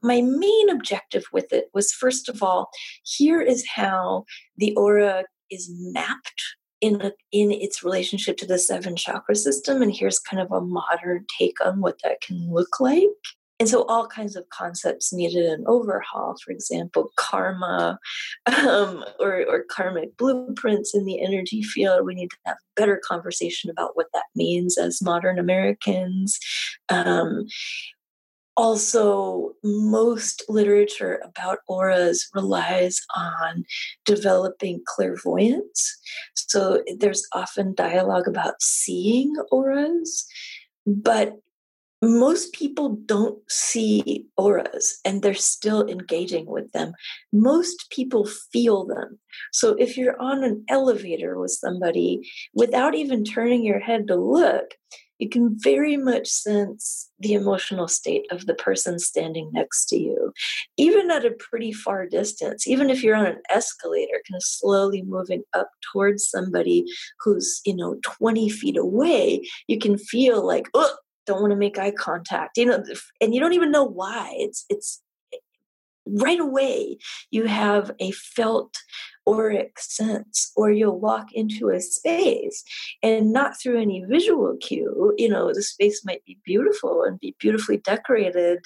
[0.03, 2.71] my main objective with it was first of all,
[3.05, 4.25] here is how
[4.57, 6.43] the aura is mapped
[6.81, 10.61] in a, in its relationship to the seven chakra system and here's kind of a
[10.61, 13.07] modern take on what that can look like.
[13.61, 17.99] And so all kinds of concepts needed an overhaul for example karma
[18.47, 22.07] um, or, or karmic blueprints in the energy field.
[22.07, 26.38] We need to have better conversation about what that means as modern americans.
[26.88, 27.47] Um,
[28.59, 33.64] also most literature about auras relies on
[34.05, 35.97] developing clairvoyance
[36.35, 40.27] so there's often dialogue about seeing auras
[40.85, 41.37] but
[42.01, 46.92] most people don't see auras and they're still engaging with them.
[47.33, 49.18] Most people feel them.
[49.53, 54.75] So if you're on an elevator with somebody without even turning your head to look,
[55.18, 60.33] you can very much sense the emotional state of the person standing next to you,
[60.76, 62.66] even at a pretty far distance.
[62.66, 66.85] Even if you're on an escalator, kind of slowly moving up towards somebody
[67.20, 70.94] who's, you know, 20 feet away, you can feel like, oh,
[71.26, 72.83] don't want to make eye contact you know
[73.20, 75.02] and you don't even know why it's it's
[76.07, 76.96] right away
[77.31, 78.74] you have a felt
[79.29, 82.64] auric sense or you'll walk into a space
[83.03, 87.35] and not through any visual cue you know the space might be beautiful and be
[87.38, 88.59] beautifully decorated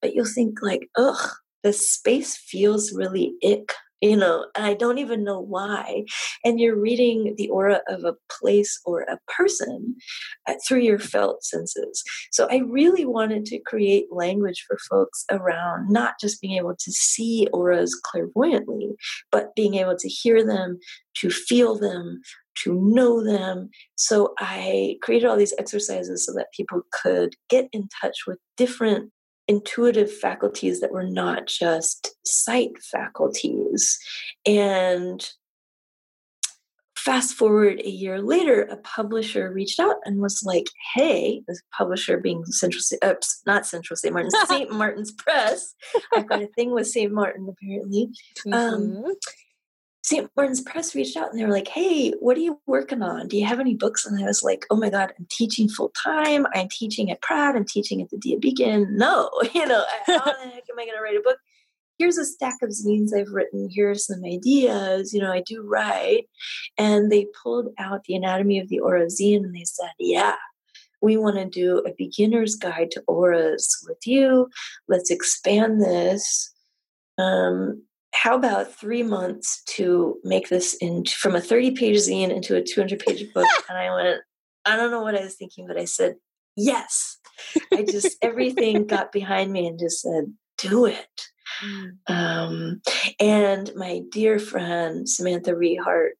[0.00, 1.30] but you'll think like ugh
[1.62, 6.04] the space feels really ick you know, and I don't even know why.
[6.44, 9.96] And you're reading the aura of a place or a person
[10.46, 12.02] uh, through your felt senses.
[12.30, 16.92] So I really wanted to create language for folks around not just being able to
[16.92, 18.94] see auras clairvoyantly,
[19.32, 20.78] but being able to hear them,
[21.20, 22.20] to feel them,
[22.64, 23.70] to know them.
[23.96, 29.10] So I created all these exercises so that people could get in touch with different
[29.48, 33.98] intuitive faculties that were not just sight faculties.
[34.44, 35.28] And
[36.96, 42.18] fast forward a year later, a publisher reached out and was like, "Hey, this publisher
[42.18, 43.14] being Central, uh,
[43.46, 44.12] not Central St.
[44.12, 44.72] Martin's, St.
[44.72, 45.74] Martin's Press.
[46.12, 47.12] I've got a thing with St.
[47.12, 48.10] Martin apparently.
[48.46, 49.04] Um, mm-hmm.
[49.04, 49.14] Um,
[50.06, 50.30] St.
[50.36, 53.26] Martin's Press reached out and they were like, Hey, what are you working on?
[53.26, 54.06] Do you have any books?
[54.06, 56.46] And I was like, Oh my God, I'm teaching full time.
[56.54, 57.56] I'm teaching at Pratt.
[57.56, 58.96] I'm teaching at the Dia Beacon.
[58.96, 61.38] No, you know, how the heck am I going to write a book?
[61.98, 63.68] Here's a stack of zines I've written.
[63.68, 65.12] Here's some ideas.
[65.12, 66.26] You know, I do write.
[66.78, 70.36] And they pulled out the Anatomy of the Aura zine and they said, Yeah,
[71.02, 74.50] we want to do a beginner's guide to auras with you.
[74.86, 76.54] Let's expand this.
[77.18, 77.82] Um,
[78.22, 82.62] how about three months to make this in from a 30 page zine into a
[82.62, 83.46] 200 page book?
[83.68, 84.20] And i went
[84.64, 86.16] i don't know what i was thinking but i said
[86.56, 87.18] yes.
[87.72, 91.28] I just everything got behind me and just said do it.
[91.62, 91.90] Mm.
[92.08, 92.82] um,
[93.20, 96.18] and my dear friend samantha rehark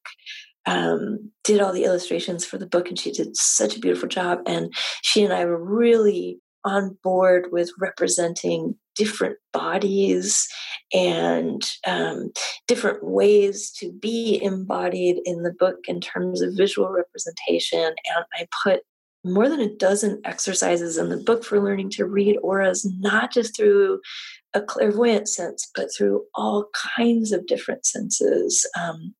[0.66, 4.40] um, did all the illustrations for the book and she did such a beautiful job.
[4.46, 10.48] And she and i were really on board with representing different bodies
[10.92, 12.32] and um,
[12.66, 17.80] different ways to be embodied in the book in terms of visual representation.
[17.80, 18.80] And I put
[19.24, 23.56] more than a dozen exercises in the book for learning to read auras, not just
[23.56, 24.00] through
[24.54, 28.68] a clairvoyant sense, but through all kinds of different senses.
[28.78, 29.14] Um,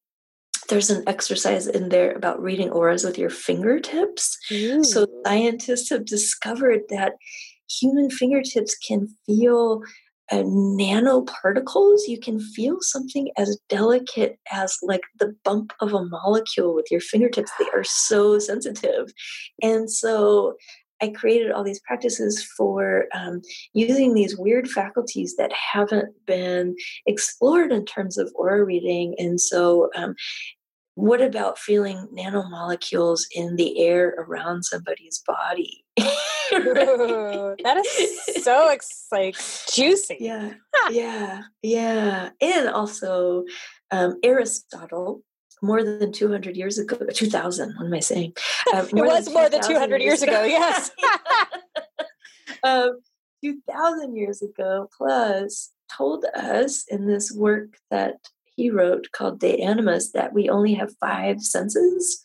[0.68, 4.36] there's an exercise in there about reading auras with your fingertips.
[4.52, 4.84] Ooh.
[4.84, 7.14] So scientists have discovered that
[7.68, 9.82] human fingertips can feel
[10.30, 12.00] uh, nanoparticles.
[12.08, 17.00] You can feel something as delicate as like the bump of a molecule with your
[17.00, 17.52] fingertips.
[17.58, 19.12] They are so sensitive.
[19.62, 20.56] And so
[21.02, 27.72] I created all these practices for um, using these weird faculties that haven't been explored
[27.72, 29.14] in terms of aura reading.
[29.18, 30.14] And so um,
[30.94, 35.84] what about feeling nanomolecules in the air around somebody's body?
[36.54, 38.82] Ooh, that is so like
[39.70, 40.16] juicy.
[40.20, 40.54] Yeah,
[40.90, 42.30] yeah, yeah.
[42.40, 43.44] And also,
[43.90, 45.22] um, Aristotle,
[45.62, 48.34] more than 200 years ago, 2000, what am I saying?
[48.72, 50.90] Uh, it was more than 200 years ago, ago yes.
[52.62, 53.00] um,
[53.44, 58.16] 2000 years ago plus told us in this work that
[58.56, 62.20] he wrote called De Animas that we only have five senses.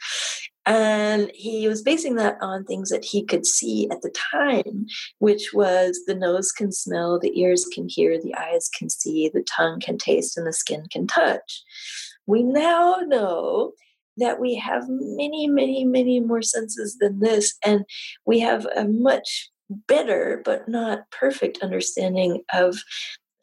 [0.65, 4.85] And he was basing that on things that he could see at the time,
[5.17, 9.43] which was the nose can smell, the ears can hear, the eyes can see, the
[9.43, 11.63] tongue can taste, and the skin can touch.
[12.31, 13.73] We now know
[14.15, 17.83] that we have many, many, many more senses than this, and
[18.25, 22.77] we have a much better but not perfect understanding of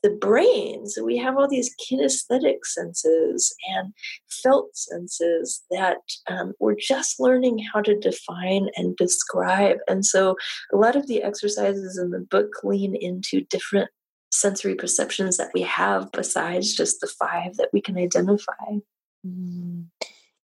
[0.03, 0.87] the brain.
[0.87, 3.93] So we have all these kinesthetic senses and
[4.43, 5.99] felt senses that
[6.31, 9.79] um, we're just learning how to define and describe.
[9.87, 10.35] And so
[10.73, 13.91] a lot of the exercises in the book lean into different
[14.41, 18.79] sensory perceptions that we have besides just the five that we can identify.
[19.27, 19.87] Mm.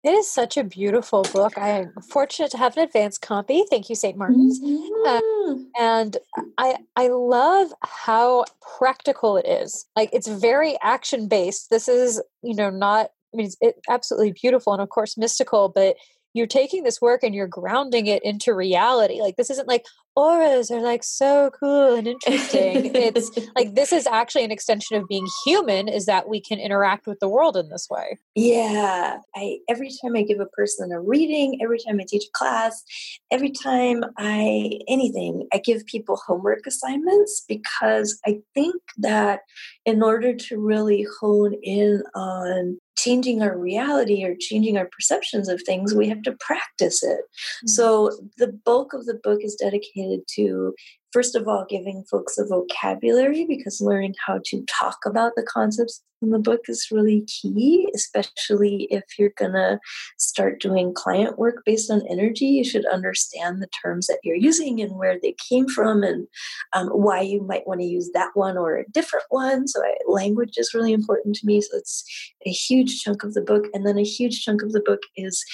[0.04, 1.56] It is such a beautiful book.
[1.56, 3.64] I'm fortunate to have an advanced copy.
[3.70, 4.18] Thank you, St.
[4.18, 4.60] Martin's.
[4.60, 5.06] Mm-hmm.
[5.06, 6.16] Uh, and
[6.58, 8.44] I I love how
[8.78, 9.86] practical it is.
[9.96, 11.70] Like it's very action based.
[11.70, 13.12] This is you know not.
[13.32, 15.96] I mean, it's it, absolutely beautiful and of course mystical, but
[16.34, 19.20] you're taking this work and you're grounding it into reality.
[19.20, 22.90] Like this isn't like auras are like so cool and interesting.
[22.94, 27.06] it's like this is actually an extension of being human is that we can interact
[27.06, 28.18] with the world in this way.
[28.34, 29.18] Yeah.
[29.36, 32.82] I every time I give a person a reading, every time I teach a class,
[33.30, 39.40] every time I anything, I give people homework assignments because I think that
[39.84, 45.62] in order to really hone in on changing our reality or changing our perceptions of
[45.62, 47.20] things, we have to practice it.
[47.20, 47.68] Mm-hmm.
[47.68, 50.74] So the bulk of the book is dedicated to
[51.14, 56.02] first of all, giving folks a vocabulary because learning how to talk about the concepts
[56.20, 59.78] in the book is really key, especially if you're going to
[60.18, 62.46] start doing client work based on energy.
[62.46, 66.26] You should understand the terms that you're using and where they came from and
[66.72, 69.68] um, why you might want to use that one or a different one.
[69.68, 71.60] So, I, language is really important to me.
[71.60, 72.04] So, it's
[72.44, 73.66] a huge chunk of the book.
[73.72, 75.44] And then a huge chunk of the book is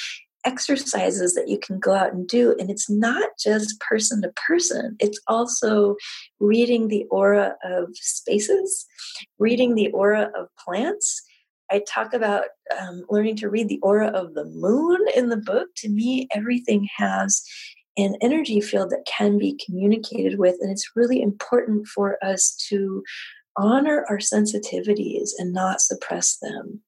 [0.45, 2.55] exercises that you can go out and do.
[2.59, 5.97] And it's not just person to person, it's also
[6.39, 8.87] reading the aura of spaces,
[9.39, 11.23] reading the aura of plants.
[11.71, 12.47] I talk about
[12.81, 15.69] um, learning to read the aura of the moon in the book.
[15.79, 17.45] To me, everything has
[17.97, 23.03] an energy field that can be communicated with, and it's really important for us to
[23.57, 26.81] honor our sensitivities and not suppress them.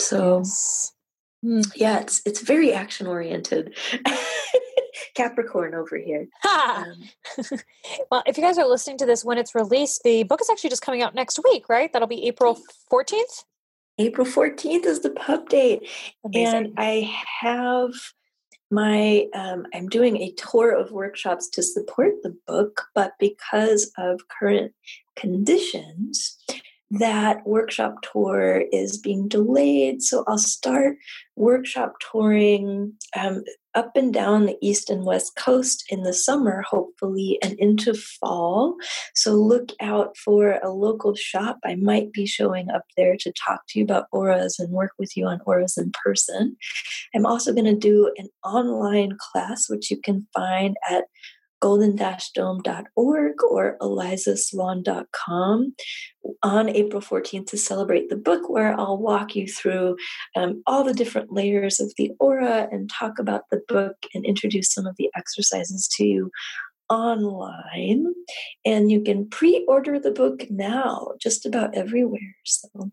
[0.00, 0.92] So, yes.
[1.44, 1.70] Mm.
[1.74, 3.76] Yeah, it's it's very action oriented.
[5.14, 6.28] Capricorn over here.
[6.44, 7.02] Um,
[8.10, 10.70] well, if you guys are listening to this when it's released, the book is actually
[10.70, 11.92] just coming out next week, right?
[11.92, 12.58] That'll be April
[12.92, 13.44] 14th.
[13.98, 15.88] April 14th is the pub date.
[16.24, 16.54] Amazing.
[16.54, 17.92] And I have
[18.70, 24.20] my um, i'm doing a tour of workshops to support the book but because of
[24.28, 24.72] current
[25.16, 26.38] conditions
[26.90, 30.02] that workshop tour is being delayed.
[30.02, 30.96] So I'll start
[31.36, 33.44] workshop touring um,
[33.76, 38.76] up and down the east and west coast in the summer, hopefully, and into fall.
[39.14, 41.58] So look out for a local shop.
[41.64, 45.16] I might be showing up there to talk to you about auras and work with
[45.16, 46.56] you on auras in person.
[47.14, 51.04] I'm also going to do an online class, which you can find at
[51.60, 55.74] golden-dome.org or elizaswann.com
[56.42, 59.96] on April 14th to celebrate the book, where I'll walk you through
[60.36, 64.72] um, all the different layers of the aura and talk about the book and introduce
[64.72, 66.30] some of the exercises to you
[66.88, 68.06] online.
[68.64, 72.36] And you can pre order the book now just about everywhere.
[72.44, 72.90] So.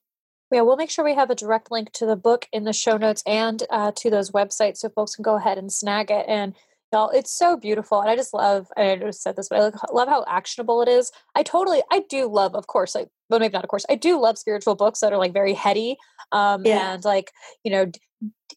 [0.49, 2.95] Yeah, we'll make sure we have a direct link to the book in the show
[2.95, 6.25] notes and uh, to those websites so folks can go ahead and snag it.
[6.25, 6.55] And
[6.93, 7.99] Y'all, it's so beautiful.
[7.99, 11.11] And I just love, I just said this, but I love how actionable it is.
[11.35, 14.19] I totally, I do love, of course, like, well, maybe not of course, I do
[14.19, 15.97] love spiritual books that are like very heady
[16.31, 16.93] um, yeah.
[16.93, 17.31] and like,
[17.63, 17.99] you know, d-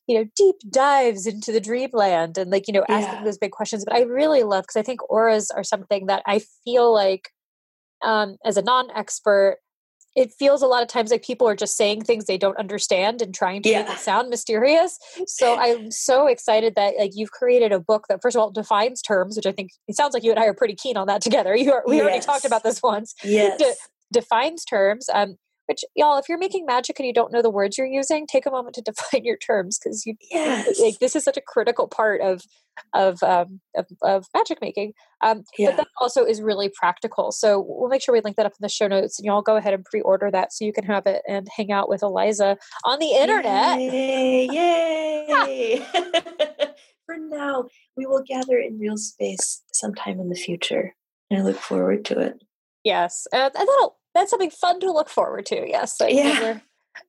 [0.06, 3.24] you know, deep dives into the dreamland and like, you know, asking yeah.
[3.24, 3.84] those big questions.
[3.84, 7.30] But I really love, because I think auras are something that I feel like
[8.02, 9.58] um, as a non expert,
[10.16, 13.22] it feels a lot of times like people are just saying things they don't understand
[13.22, 13.82] and trying to yeah.
[13.82, 14.98] make it sound mysterious.
[15.26, 19.02] So I'm so excited that like you've created a book that first of all defines
[19.02, 21.22] terms, which I think it sounds like you and I are pretty keen on that
[21.22, 21.54] together.
[21.60, 22.04] You are, we yes.
[22.04, 23.14] already talked about this once.
[23.22, 23.58] Yes.
[23.58, 25.10] De- defines terms.
[25.12, 25.36] Um,
[25.70, 28.44] which y'all, if you're making magic and you don't know the words you're using, take
[28.44, 30.80] a moment to define your terms because you yes.
[30.80, 32.42] like this is such a critical part of
[32.92, 34.94] of um, of, of magic making.
[35.20, 35.70] Um, yeah.
[35.70, 37.30] But that also is really practical.
[37.30, 39.54] So we'll make sure we link that up in the show notes, and y'all go
[39.54, 42.98] ahead and pre-order that so you can have it and hang out with Eliza on
[42.98, 43.78] the internet.
[43.78, 44.48] Yay!
[45.30, 45.86] yay.
[47.06, 47.66] For now,
[47.96, 50.96] we will gather in real space sometime in the future.
[51.32, 52.42] I look forward to it.
[52.82, 55.68] Yes, uh, and that'll that's something fun to look forward to.
[55.68, 56.00] Yes.
[56.00, 56.58] Like yeah.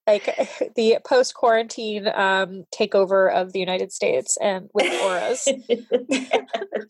[0.08, 0.26] Like
[0.76, 5.48] the post quarantine um, takeover of the United States and with auras.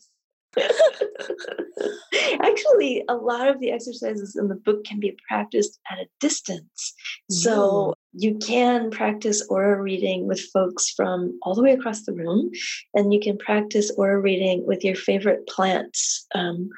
[2.42, 6.94] Actually, a lot of the exercises in the book can be practiced at a distance.
[7.30, 12.50] So you can practice aura reading with folks from all the way across the room,
[12.94, 16.68] and you can practice aura reading with your favorite plants um,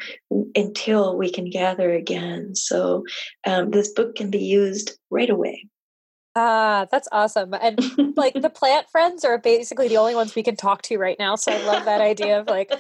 [0.55, 2.55] until we can gather again.
[2.55, 3.05] So
[3.47, 5.69] um, this book can be used right away.
[6.37, 7.55] Ah, that's awesome.
[7.55, 7.79] And
[8.17, 11.37] like the plant friends are basically the only ones we can talk to right now.
[11.37, 12.73] So I love that idea of like,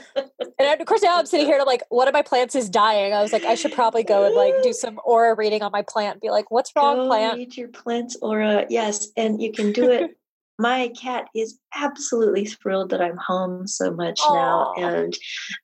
[0.58, 3.12] and of course now I'm sitting here to like, one of my plants is dying.
[3.12, 5.82] I was like, I should probably go and like do some aura reading on my
[5.82, 6.20] plant.
[6.20, 7.38] Be like, what's wrong, go plant?
[7.38, 8.66] Read your plant's aura.
[8.68, 10.16] Yes, and you can do it
[10.58, 14.34] my cat is absolutely thrilled that I'm home so much Aww.
[14.34, 15.16] now, and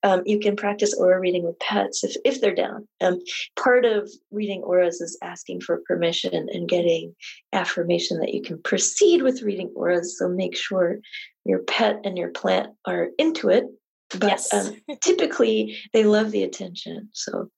[0.02, 2.88] um, you can practice aura reading with pets if if they're down.
[3.00, 3.20] Um,
[3.56, 7.14] part of reading auras is asking for permission and getting
[7.52, 10.18] affirmation that you can proceed with reading auras.
[10.18, 10.98] So make sure
[11.44, 13.64] your pet and your plant are into it.
[14.10, 14.52] But yes.
[14.52, 17.10] um, typically, they love the attention.
[17.12, 17.48] So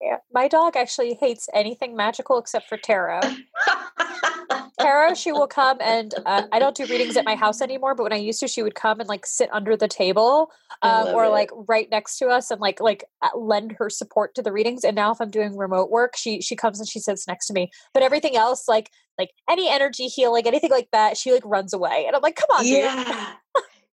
[0.00, 0.16] yeah.
[0.32, 3.20] My dog actually hates anything magical except for tarot.
[4.82, 8.04] tarot, she will come and uh, I don't do readings at my house anymore, but
[8.04, 10.50] when I used to, she would come and like sit under the table
[10.82, 11.30] um, or it.
[11.30, 14.84] like right next to us and like like uh, lend her support to the readings.
[14.84, 17.52] And now if I'm doing remote work, she she comes and she sits next to
[17.52, 17.70] me.
[17.94, 22.04] But everything else, like like any energy healing, anything like that, she like runs away.
[22.06, 23.34] And I'm like, come on, yeah.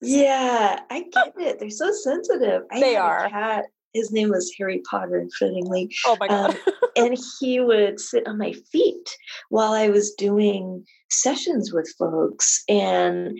[0.02, 1.60] yeah, I get it.
[1.60, 2.64] They're so sensitive.
[2.72, 3.64] I they are.
[3.94, 5.94] His name was Harry Potter, fittingly.
[6.06, 6.52] Oh my god!
[6.52, 9.16] Um, and he would sit on my feet
[9.50, 13.38] while I was doing sessions with folks, and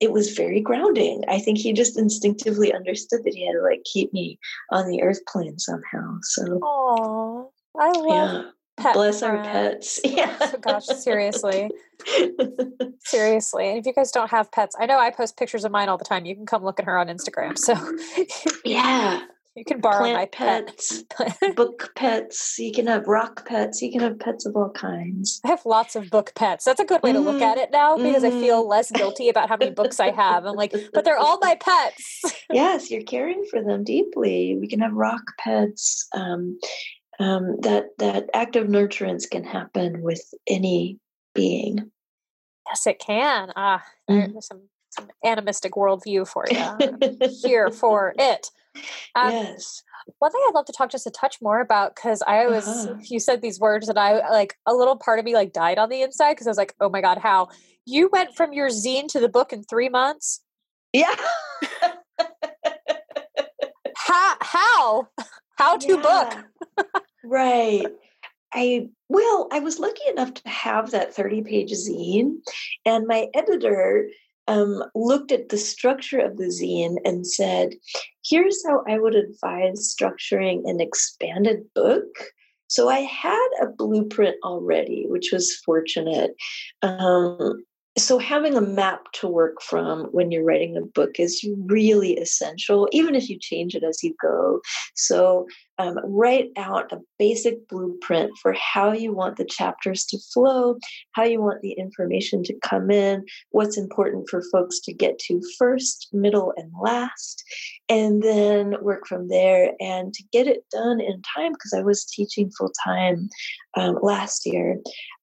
[0.00, 1.22] it was very grounding.
[1.28, 4.38] I think he just instinctively understood that he had to like keep me
[4.70, 6.18] on the earth plane somehow.
[6.22, 8.44] So, oh, I love.
[8.44, 8.50] Yeah.
[8.76, 9.38] Pet Bless friends.
[9.38, 10.00] our pets.
[10.04, 10.36] Yeah.
[10.38, 11.70] Oh, gosh, seriously.
[13.06, 13.70] seriously.
[13.70, 15.96] And if you guys don't have pets, I know I post pictures of mine all
[15.96, 16.26] the time.
[16.26, 17.56] You can come look at her on Instagram.
[17.56, 17.74] So,
[18.66, 19.22] yeah.
[19.56, 21.38] You can borrow Plant my pets, pet.
[21.56, 22.58] book pets.
[22.58, 23.80] You can have rock pets.
[23.80, 25.40] You can have pets of all kinds.
[25.46, 26.66] I have lots of book pets.
[26.66, 28.26] That's a good way to look at it now because mm.
[28.26, 28.68] I feel mm-hmm.
[28.68, 30.44] less guilty about how many books I have.
[30.44, 32.22] I'm like, but they're all my pets.
[32.52, 34.58] yes, you're caring for them deeply.
[34.60, 36.06] We can have rock pets.
[36.14, 36.58] Um,
[37.18, 40.98] um, that that active nurturance can happen with any
[41.34, 41.90] being.
[42.68, 43.52] Yes, it can.
[43.56, 44.32] Ah, mm.
[44.32, 47.30] there's some, some animistic worldview for you.
[47.42, 48.50] here for it.
[49.14, 49.82] Um, yes.
[50.18, 53.00] One thing I'd love to talk just a touch more about because I was uh-huh.
[53.02, 55.88] you said these words and I like a little part of me like died on
[55.88, 57.48] the inside because I was like, oh my god, how
[57.84, 60.42] you went from your zine to the book in three months?
[60.92, 61.14] Yeah.
[63.96, 65.08] how how
[65.56, 66.42] how to yeah.
[66.76, 66.86] book?
[67.24, 67.86] right.
[68.52, 72.38] I well, I was lucky enough to have that 30 page zine,
[72.84, 74.08] and my editor
[74.48, 77.74] um, looked at the structure of the zine and said,
[78.24, 82.06] here's how I would advise structuring an expanded book.
[82.68, 86.34] So I had a blueprint already, which was fortunate.
[86.82, 87.64] Um,
[87.98, 92.88] so having a map to work from when you're writing a book is really essential
[92.92, 94.60] even if you change it as you go
[94.94, 95.46] so
[95.78, 100.78] um, write out a basic blueprint for how you want the chapters to flow
[101.12, 105.40] how you want the information to come in what's important for folks to get to
[105.58, 107.44] first middle and last
[107.88, 112.04] and then work from there and to get it done in time because i was
[112.04, 113.28] teaching full time
[113.76, 114.78] um, last year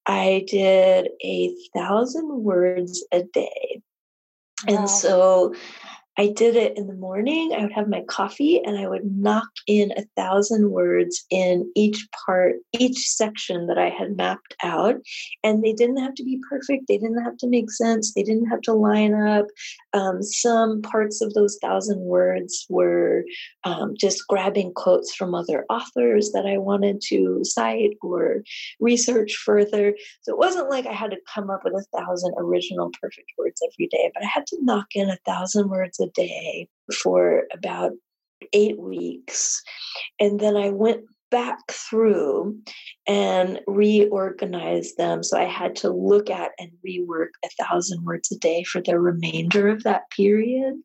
[0.06, 3.82] I did a thousand words a day.
[4.68, 4.76] Wow.
[4.76, 5.56] And so
[6.18, 7.54] I did it in the morning.
[7.54, 12.08] I would have my coffee and I would knock in a thousand words in each
[12.26, 14.96] part, each section that I had mapped out.
[15.44, 16.88] And they didn't have to be perfect.
[16.88, 18.14] They didn't have to make sense.
[18.14, 19.48] They didn't have to line up.
[19.94, 23.24] Um, some parts of those thousand words were
[23.64, 28.44] um, just grabbing quotes from other authors that I wanted to cite or
[28.80, 29.96] research further.
[30.22, 33.62] So it wasn't like I had to come up with a thousand original perfect words
[33.64, 37.92] every day, but I had to knock in a thousand words a day for about
[38.54, 39.62] eight weeks.
[40.20, 42.60] And then I went back through
[43.08, 45.24] and reorganized them.
[45.24, 49.00] So I had to look at and rework a thousand words a day for the
[49.00, 50.76] remainder of that period.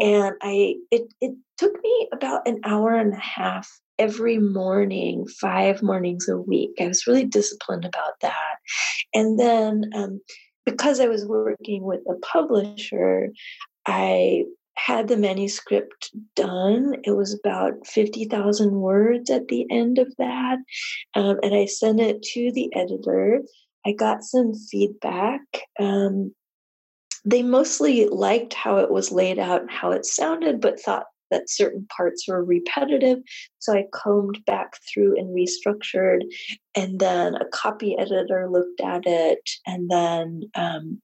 [0.00, 5.82] And I it it took me about an hour and a half every morning, five
[5.82, 6.72] mornings a week.
[6.78, 8.56] I was really disciplined about that.
[9.14, 10.20] And then um,
[10.66, 13.30] because I was working with a publisher,
[13.88, 16.96] I had the manuscript done.
[17.02, 20.58] It was about 50,000 words at the end of that.
[21.14, 23.40] Um, and I sent it to the editor.
[23.86, 25.40] I got some feedback.
[25.80, 26.34] Um,
[27.24, 31.50] they mostly liked how it was laid out and how it sounded, but thought that
[31.50, 33.18] certain parts were repetitive.
[33.58, 36.22] So I combed back through and restructured.
[36.74, 39.48] And then a copy editor looked at it.
[39.66, 41.00] And then um,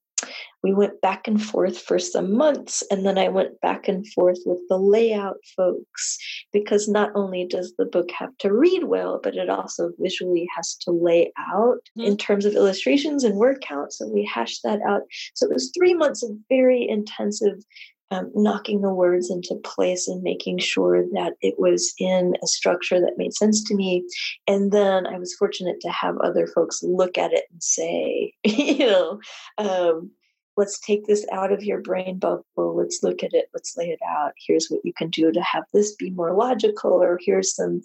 [0.64, 2.82] we went back and forth for some months.
[2.90, 6.16] And then I went back and forth with the layout folks
[6.54, 10.74] because not only does the book have to read well, but it also visually has
[10.76, 12.08] to lay out mm-hmm.
[12.08, 13.92] in terms of illustrations and word count.
[13.92, 15.02] So we hashed that out.
[15.34, 17.62] So it was three months of very intensive
[18.10, 23.00] um, knocking the words into place and making sure that it was in a structure
[23.00, 24.06] that made sense to me.
[24.46, 28.78] And then I was fortunate to have other folks look at it and say, you
[28.78, 29.20] know,
[29.58, 30.10] um,
[30.56, 32.44] let's take this out of your brain bubble.
[32.56, 33.46] Let's look at it.
[33.54, 34.32] Let's lay it out.
[34.46, 37.82] Here's what you can do to have this be more logical, or here's some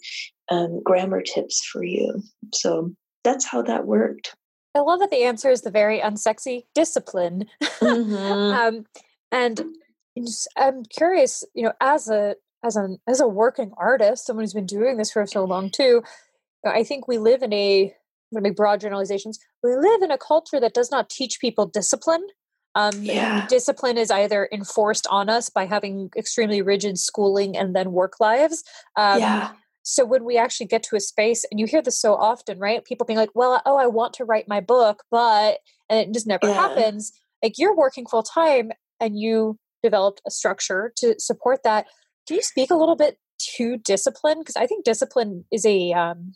[0.50, 2.22] um, grammar tips for you.
[2.54, 2.92] So
[3.24, 4.36] that's how that worked.
[4.76, 7.46] I love that the answer is the very unsexy discipline.
[7.62, 8.16] Mm-hmm.
[8.16, 8.86] um,
[9.32, 9.62] and
[10.58, 14.66] I'm curious, you know, as a as an as a working artist, someone who's been
[14.66, 16.04] doing this for so long too,
[16.66, 17.84] I think we live in a
[18.32, 19.40] I'm going to make broad generalizations.
[19.64, 22.28] We live in a culture that does not teach people discipline.
[22.76, 23.48] Um, yeah.
[23.48, 28.64] Discipline is either enforced on us by having extremely rigid schooling and then work lives.
[28.96, 29.52] Um, yeah.
[29.84, 32.86] So when we actually get to a space, and you hear this so often, right?
[32.86, 35.60] People being like, "Well, oh, I want to write my book, but,"
[35.90, 36.54] and it just never yeah.
[36.54, 37.12] happens.
[37.42, 41.88] Like you're working full time, and you developed a structure to support that.
[42.28, 43.18] Can you speak a little bit
[43.56, 44.40] to discipline?
[44.40, 46.34] Because I think discipline is a um,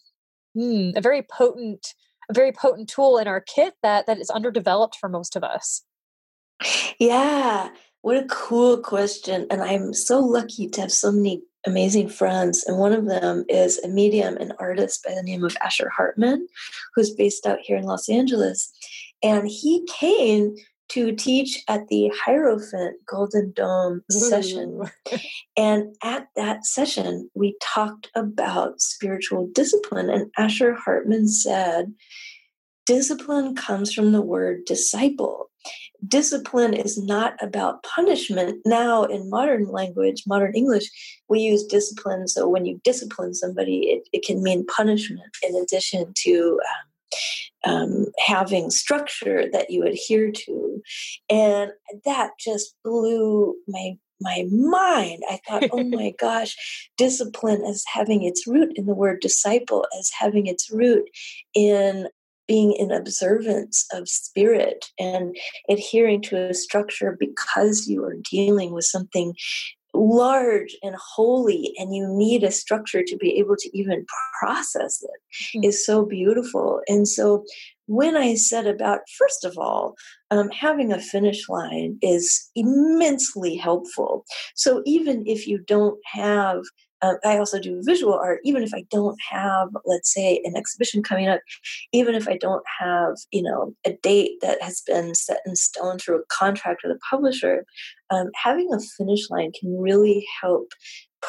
[0.55, 1.93] hmm, a very potent
[2.29, 5.83] a very potent tool in our kit that that is underdeveloped for most of us.
[6.99, 7.69] Yeah,
[8.01, 9.47] what a cool question.
[9.49, 12.63] And I'm so lucky to have so many amazing friends.
[12.65, 16.47] And one of them is a medium and artist by the name of Asher Hartman,
[16.95, 18.71] who's based out here in Los Angeles.
[19.23, 20.55] And he came
[20.89, 24.81] to teach at the Hierophant Golden Dome session.
[25.57, 30.09] and at that session, we talked about spiritual discipline.
[30.09, 31.93] And Asher Hartman said,
[32.85, 35.49] Discipline comes from the word disciple.
[36.07, 38.59] Discipline is not about punishment.
[38.65, 40.89] Now, in modern language, modern English,
[41.29, 42.27] we use discipline.
[42.27, 46.93] So when you discipline somebody, it, it can mean punishment in addition to um,
[47.65, 50.81] um, having structure that you adhere to.
[51.29, 51.71] And
[52.05, 55.21] that just blew my my mind.
[55.29, 60.11] I thought, oh my gosh, discipline as having its root in the word disciple, as
[60.17, 61.09] having its root
[61.53, 62.07] in
[62.47, 65.35] being in observance of spirit and
[65.69, 69.33] adhering to a structure because you are dealing with something
[69.93, 74.05] large and holy and you need a structure to be able to even
[74.39, 75.63] process it mm-hmm.
[75.63, 77.43] is so beautiful and so
[77.85, 79.93] when i said about first of all
[80.31, 84.25] um, having a finish line is immensely helpful
[84.55, 86.61] so even if you don't have
[87.03, 91.03] um, I also do visual art, even if I don't have, let's say, an exhibition
[91.03, 91.41] coming up,
[91.91, 95.99] even if I don't have, you know, a date that has been set in stone
[95.99, 97.65] through a contract with a publisher,
[98.09, 100.71] um, having a finish line can really help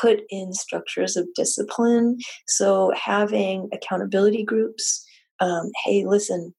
[0.01, 2.18] put in structures of discipline.
[2.47, 5.05] So having accountability groups,
[5.41, 6.55] um, hey, listen,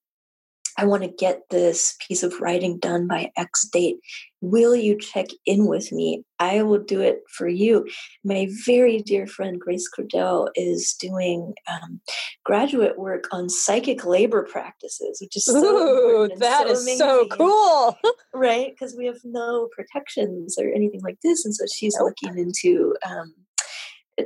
[0.77, 3.97] I want to get this piece of writing done by X date.
[4.41, 6.23] Will you check in with me?
[6.39, 7.87] I will do it for you.
[8.23, 12.01] My very dear friend Grace Cordell is doing um,
[12.43, 17.27] graduate work on psychic labor practices, which is so Ooh, that so is amazing, so
[17.27, 17.97] cool,
[18.33, 18.71] right?
[18.71, 22.13] Because we have no protections or anything like this, and so she's nope.
[22.21, 22.95] looking into.
[23.05, 23.33] Um,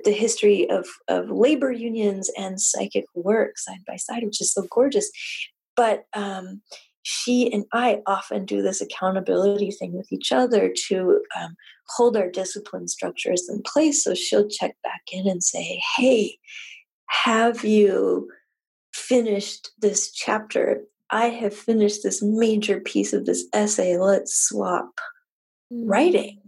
[0.03, 4.67] the history of, of labor unions and psychic work side by side, which is so
[4.69, 5.09] gorgeous.
[5.79, 6.61] But um,
[7.03, 11.55] she and I often do this accountability thing with each other to um,
[11.87, 14.03] hold our discipline structures in place.
[14.03, 16.37] So she'll check back in and say, Hey,
[17.05, 18.27] have you
[18.93, 20.81] finished this chapter?
[21.11, 23.95] I have finished this major piece of this essay.
[23.95, 24.99] Let's swap
[25.71, 25.83] mm.
[25.85, 26.38] writing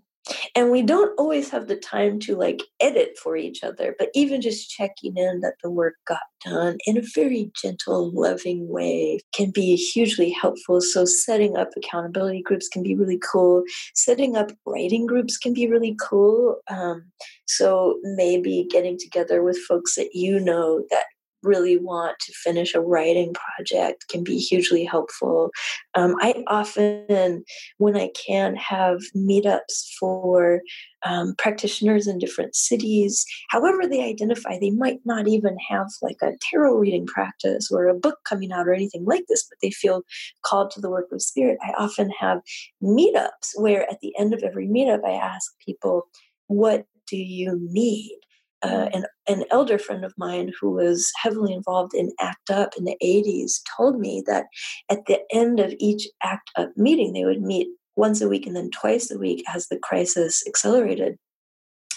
[0.56, 4.42] and we don't always have the time to like edit for each other but even
[4.42, 9.52] just checking in that the work got done in a very gentle loving way can
[9.52, 10.82] be hugely helpful.
[10.82, 13.64] So setting up accountability groups can be really cool.
[13.96, 16.58] Setting up writing groups can be really cool.
[16.70, 17.12] Um,
[17.48, 21.06] so maybe getting together with folks that you know that
[21.44, 25.52] really want to finish a writing project can be hugely helpful.
[25.96, 27.44] Um, I often,
[27.78, 30.62] when I can, have meetups for
[31.04, 33.26] um, practitioners in different cities.
[33.50, 37.96] However, they identify, they might not even have like a tarot reading practice or a
[37.96, 40.04] book coming out or anything like this, but they feel
[40.44, 41.58] called to the work of spirit.
[41.62, 42.42] I often have
[42.84, 46.08] meetups where at the end of every meetup, I ask people,
[46.48, 48.20] What do you need?
[48.64, 52.86] Uh, an, an elder friend of mine who was heavily involved in ACT UP in
[52.86, 54.46] the 80s told me that
[54.90, 58.56] at the end of each ACT UP meeting, they would meet once a week and
[58.56, 61.18] then twice a week as the crisis accelerated.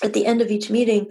[0.02, 1.10] At the end of each meeting,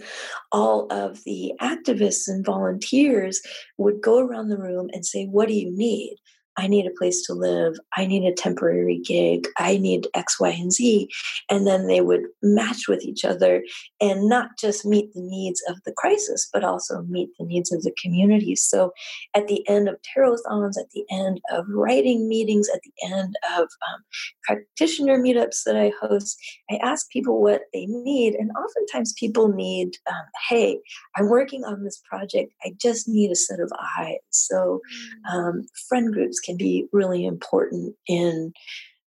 [0.52, 3.40] all of the activists and volunteers
[3.78, 6.16] would go around the room and say, What do you need?
[6.56, 7.74] I need a place to live.
[7.96, 9.48] I need a temporary gig.
[9.58, 11.08] I need X, Y, and Z.
[11.50, 13.64] And then they would match with each other
[14.00, 17.82] and not just meet the needs of the crisis, but also meet the needs of
[17.82, 18.54] the community.
[18.54, 18.92] So
[19.34, 23.62] at the end of tarot-thons, at the end of writing meetings, at the end of
[23.62, 24.02] um,
[24.44, 26.38] practitioner meetups that I host,
[26.70, 28.34] I ask people what they need.
[28.34, 30.78] And oftentimes people need, um, hey,
[31.16, 32.52] I'm working on this project.
[32.64, 34.18] I just need a set of eyes.
[34.30, 34.80] So
[35.26, 35.34] mm.
[35.34, 38.52] um, friend groups can be really important in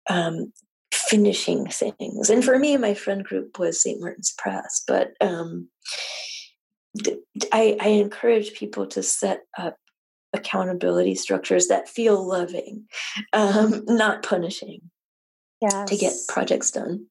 [0.08, 0.52] um,
[0.92, 2.30] finishing things.
[2.30, 4.00] And for me, my friend group was St.
[4.00, 5.68] Martin's Press, but um,
[7.52, 9.76] I, I encourage people to set up
[10.32, 12.86] accountability structures that feel loving,
[13.32, 14.80] um, not punishing,
[15.60, 15.88] yes.
[15.88, 17.06] to get projects done.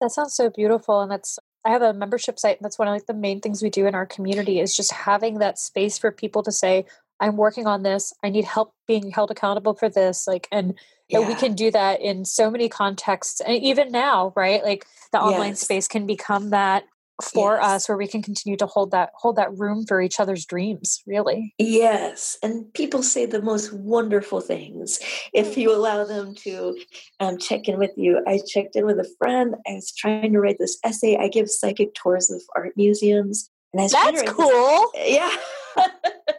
[0.00, 2.94] That sounds so beautiful, and that's I have a membership site, and that's one of
[2.94, 6.12] like the main things we do in our community is just having that space for
[6.12, 6.86] people to say,
[7.20, 8.12] I'm working on this.
[8.22, 10.26] I need help being held accountable for this.
[10.26, 11.26] Like, and yeah.
[11.26, 13.40] we can do that in so many contexts.
[13.40, 14.62] And even now, right?
[14.62, 15.60] Like the online yes.
[15.60, 16.84] space can become that
[17.22, 17.64] for yes.
[17.64, 21.02] us where we can continue to hold that hold that room for each other's dreams
[21.04, 25.00] really yes and people say the most wonderful things
[25.32, 26.78] if you allow them to
[27.18, 30.38] um, check in with you i checked in with a friend i was trying to
[30.38, 35.16] write this essay i give psychic tours of art museums and I that's cool this,
[35.16, 35.36] yeah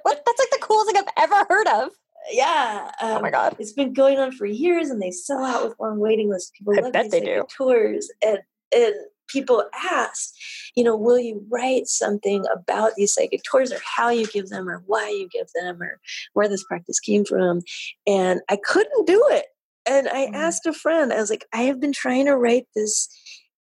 [0.04, 1.90] what, that's like the coolest thing I've ever heard of.
[2.32, 2.92] Yeah.
[3.02, 3.56] Um, oh my god.
[3.60, 6.52] It's been going on for years, and they sell out with long waiting lists.
[6.58, 8.40] People I love bet they do tours, and
[8.74, 8.94] and
[9.28, 10.34] people ask,
[10.76, 14.70] you know, will you write something about these psychic tours, or how you give them,
[14.70, 16.00] or why you give them, or
[16.34, 17.62] where this practice came from?
[18.06, 19.46] And I couldn't do it.
[19.88, 20.36] And I mm.
[20.36, 21.12] asked a friend.
[21.12, 23.10] I was like, I have been trying to write this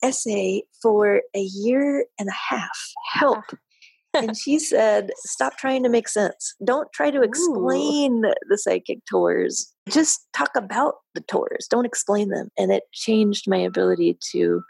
[0.02, 2.78] essay for a year and a half.
[3.12, 3.44] Help
[4.14, 6.54] and she said, Stop trying to make sense.
[6.64, 8.32] Don't try to explain Ooh.
[8.48, 9.72] the psychic tours.
[9.88, 11.66] Just talk about the tours.
[11.70, 12.48] Don't explain them.
[12.58, 14.62] And it changed my ability to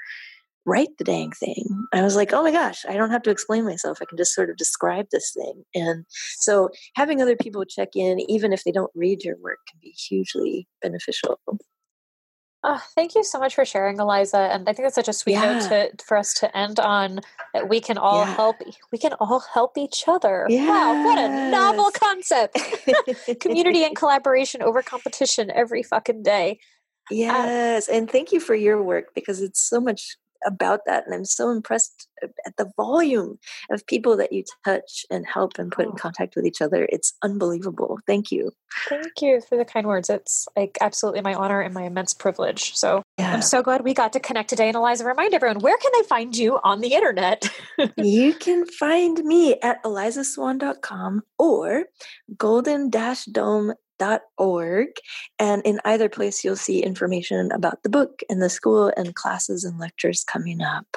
[0.66, 1.66] write the dang thing.
[1.92, 3.98] I was like, oh my gosh, I don't have to explain myself.
[4.00, 5.62] I can just sort of describe this thing.
[5.74, 9.78] And so having other people check in, even if they don't read your work, can
[9.82, 11.38] be hugely beneficial.
[12.66, 14.38] Oh, thank you so much for sharing, Eliza.
[14.38, 15.58] And I think that's such a sweet yeah.
[15.58, 17.20] note to, for us to end on
[17.52, 18.34] that we can all yeah.
[18.34, 18.56] help.
[18.90, 20.46] We can all help each other.
[20.48, 20.66] Yes.
[20.66, 22.58] Wow, what a novel concept!
[23.40, 26.58] Community and collaboration over competition every fucking day.
[27.10, 31.04] Uh, yes, and thank you for your work because it's so much about that.
[31.06, 33.38] And I'm so impressed uh, at the volume
[33.70, 35.90] of people that you touch and help and put oh.
[35.90, 36.86] in contact with each other.
[36.90, 37.98] It's unbelievable.
[38.06, 38.52] Thank you.
[38.88, 40.10] Thank you for the kind words.
[40.10, 42.74] It's like absolutely my honor and my immense privilege.
[42.74, 43.32] So yeah.
[43.32, 44.68] I'm so glad we got to connect today.
[44.68, 47.48] And Eliza, remind everyone, where can they find you on the internet?
[47.96, 51.84] you can find me at elizaswann.com or
[52.36, 53.74] golden-dome
[54.38, 54.88] org
[55.38, 59.64] and in either place you'll see information about the book and the school and classes
[59.64, 60.96] and lectures coming up.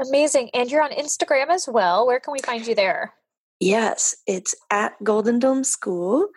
[0.00, 2.06] Amazing and you're on instagram as well.
[2.06, 3.14] Where can we find you there?
[3.60, 6.28] Yes it's at golden dome school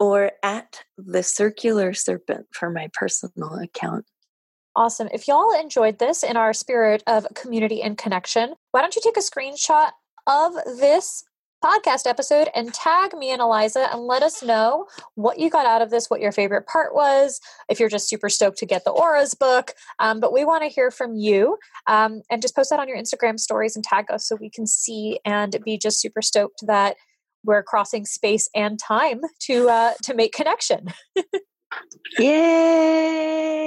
[0.00, 4.06] or at the circular serpent for my personal account.
[4.76, 5.08] Awesome.
[5.12, 9.16] If y'all enjoyed this in our spirit of community and connection, why don't you take
[9.16, 9.90] a screenshot
[10.26, 11.22] of this
[11.64, 15.80] podcast episode and tag me and Eliza and let us know what you got out
[15.80, 17.40] of this, what your favorite part was,
[17.70, 19.72] if you're just super stoked to get the Auras book.
[19.98, 21.56] Um, but we want to hear from you
[21.86, 24.66] um, and just post that on your Instagram stories and tag us so we can
[24.66, 26.96] see and be just super stoked that
[27.44, 30.88] we're crossing space and time to uh, to make connection.
[32.18, 33.64] Yay!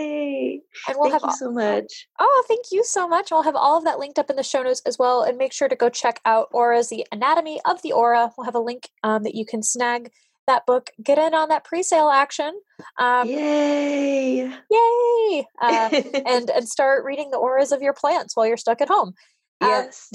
[0.88, 2.08] And we'll thank have you so much.
[2.20, 3.32] Oh, thank you so much.
[3.32, 5.24] We'll have all of that linked up in the show notes as well.
[5.24, 8.32] And make sure to go check out Aura's The Anatomy of the Aura.
[8.38, 10.12] We'll have a link um, that you can snag
[10.48, 12.54] that book, get in on that pre-sale action.
[12.98, 14.50] Um, yay!
[14.72, 15.48] Yay!
[15.62, 15.90] Uh,
[16.26, 19.14] and and start reading the auras of your plants while you're stuck at home.
[19.62, 20.10] Um, yes.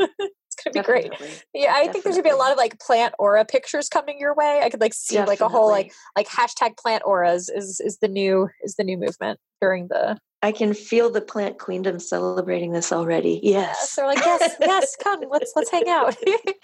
[0.00, 0.08] Um,
[0.62, 1.18] gonna be Definitely.
[1.18, 1.44] great.
[1.54, 1.92] Yeah, I Definitely.
[1.92, 4.60] think there's gonna be a lot of like plant aura pictures coming your way.
[4.62, 5.32] I could like see Definitely.
[5.32, 8.98] like a whole like like hashtag plant auras is is the new is the new
[8.98, 13.40] movement during the I can feel the plant queendom celebrating this already.
[13.42, 13.76] Yes.
[13.78, 16.16] yes they're like, yes, yes, come, let's let's hang out.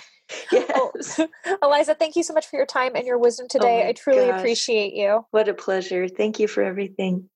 [0.53, 1.21] yes.
[1.63, 3.83] Eliza, thank you so much for your time and your wisdom oh today.
[3.85, 4.39] Oh I truly gosh.
[4.39, 5.27] appreciate you.
[5.31, 6.09] What a pleasure.
[6.09, 7.29] Thank you for everything.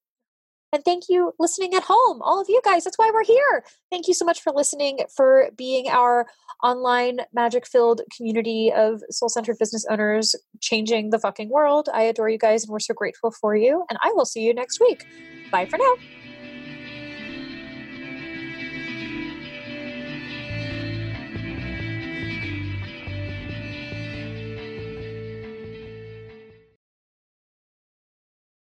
[0.72, 2.84] And thank you listening at home, all of you guys.
[2.84, 3.64] That's why we're here.
[3.90, 6.26] Thank you so much for listening, for being our
[6.62, 11.88] online magic filled community of soul centered business owners changing the fucking world.
[11.92, 13.84] I adore you guys and we're so grateful for you.
[13.88, 15.04] And I will see you next week.
[15.50, 16.19] Bye for now.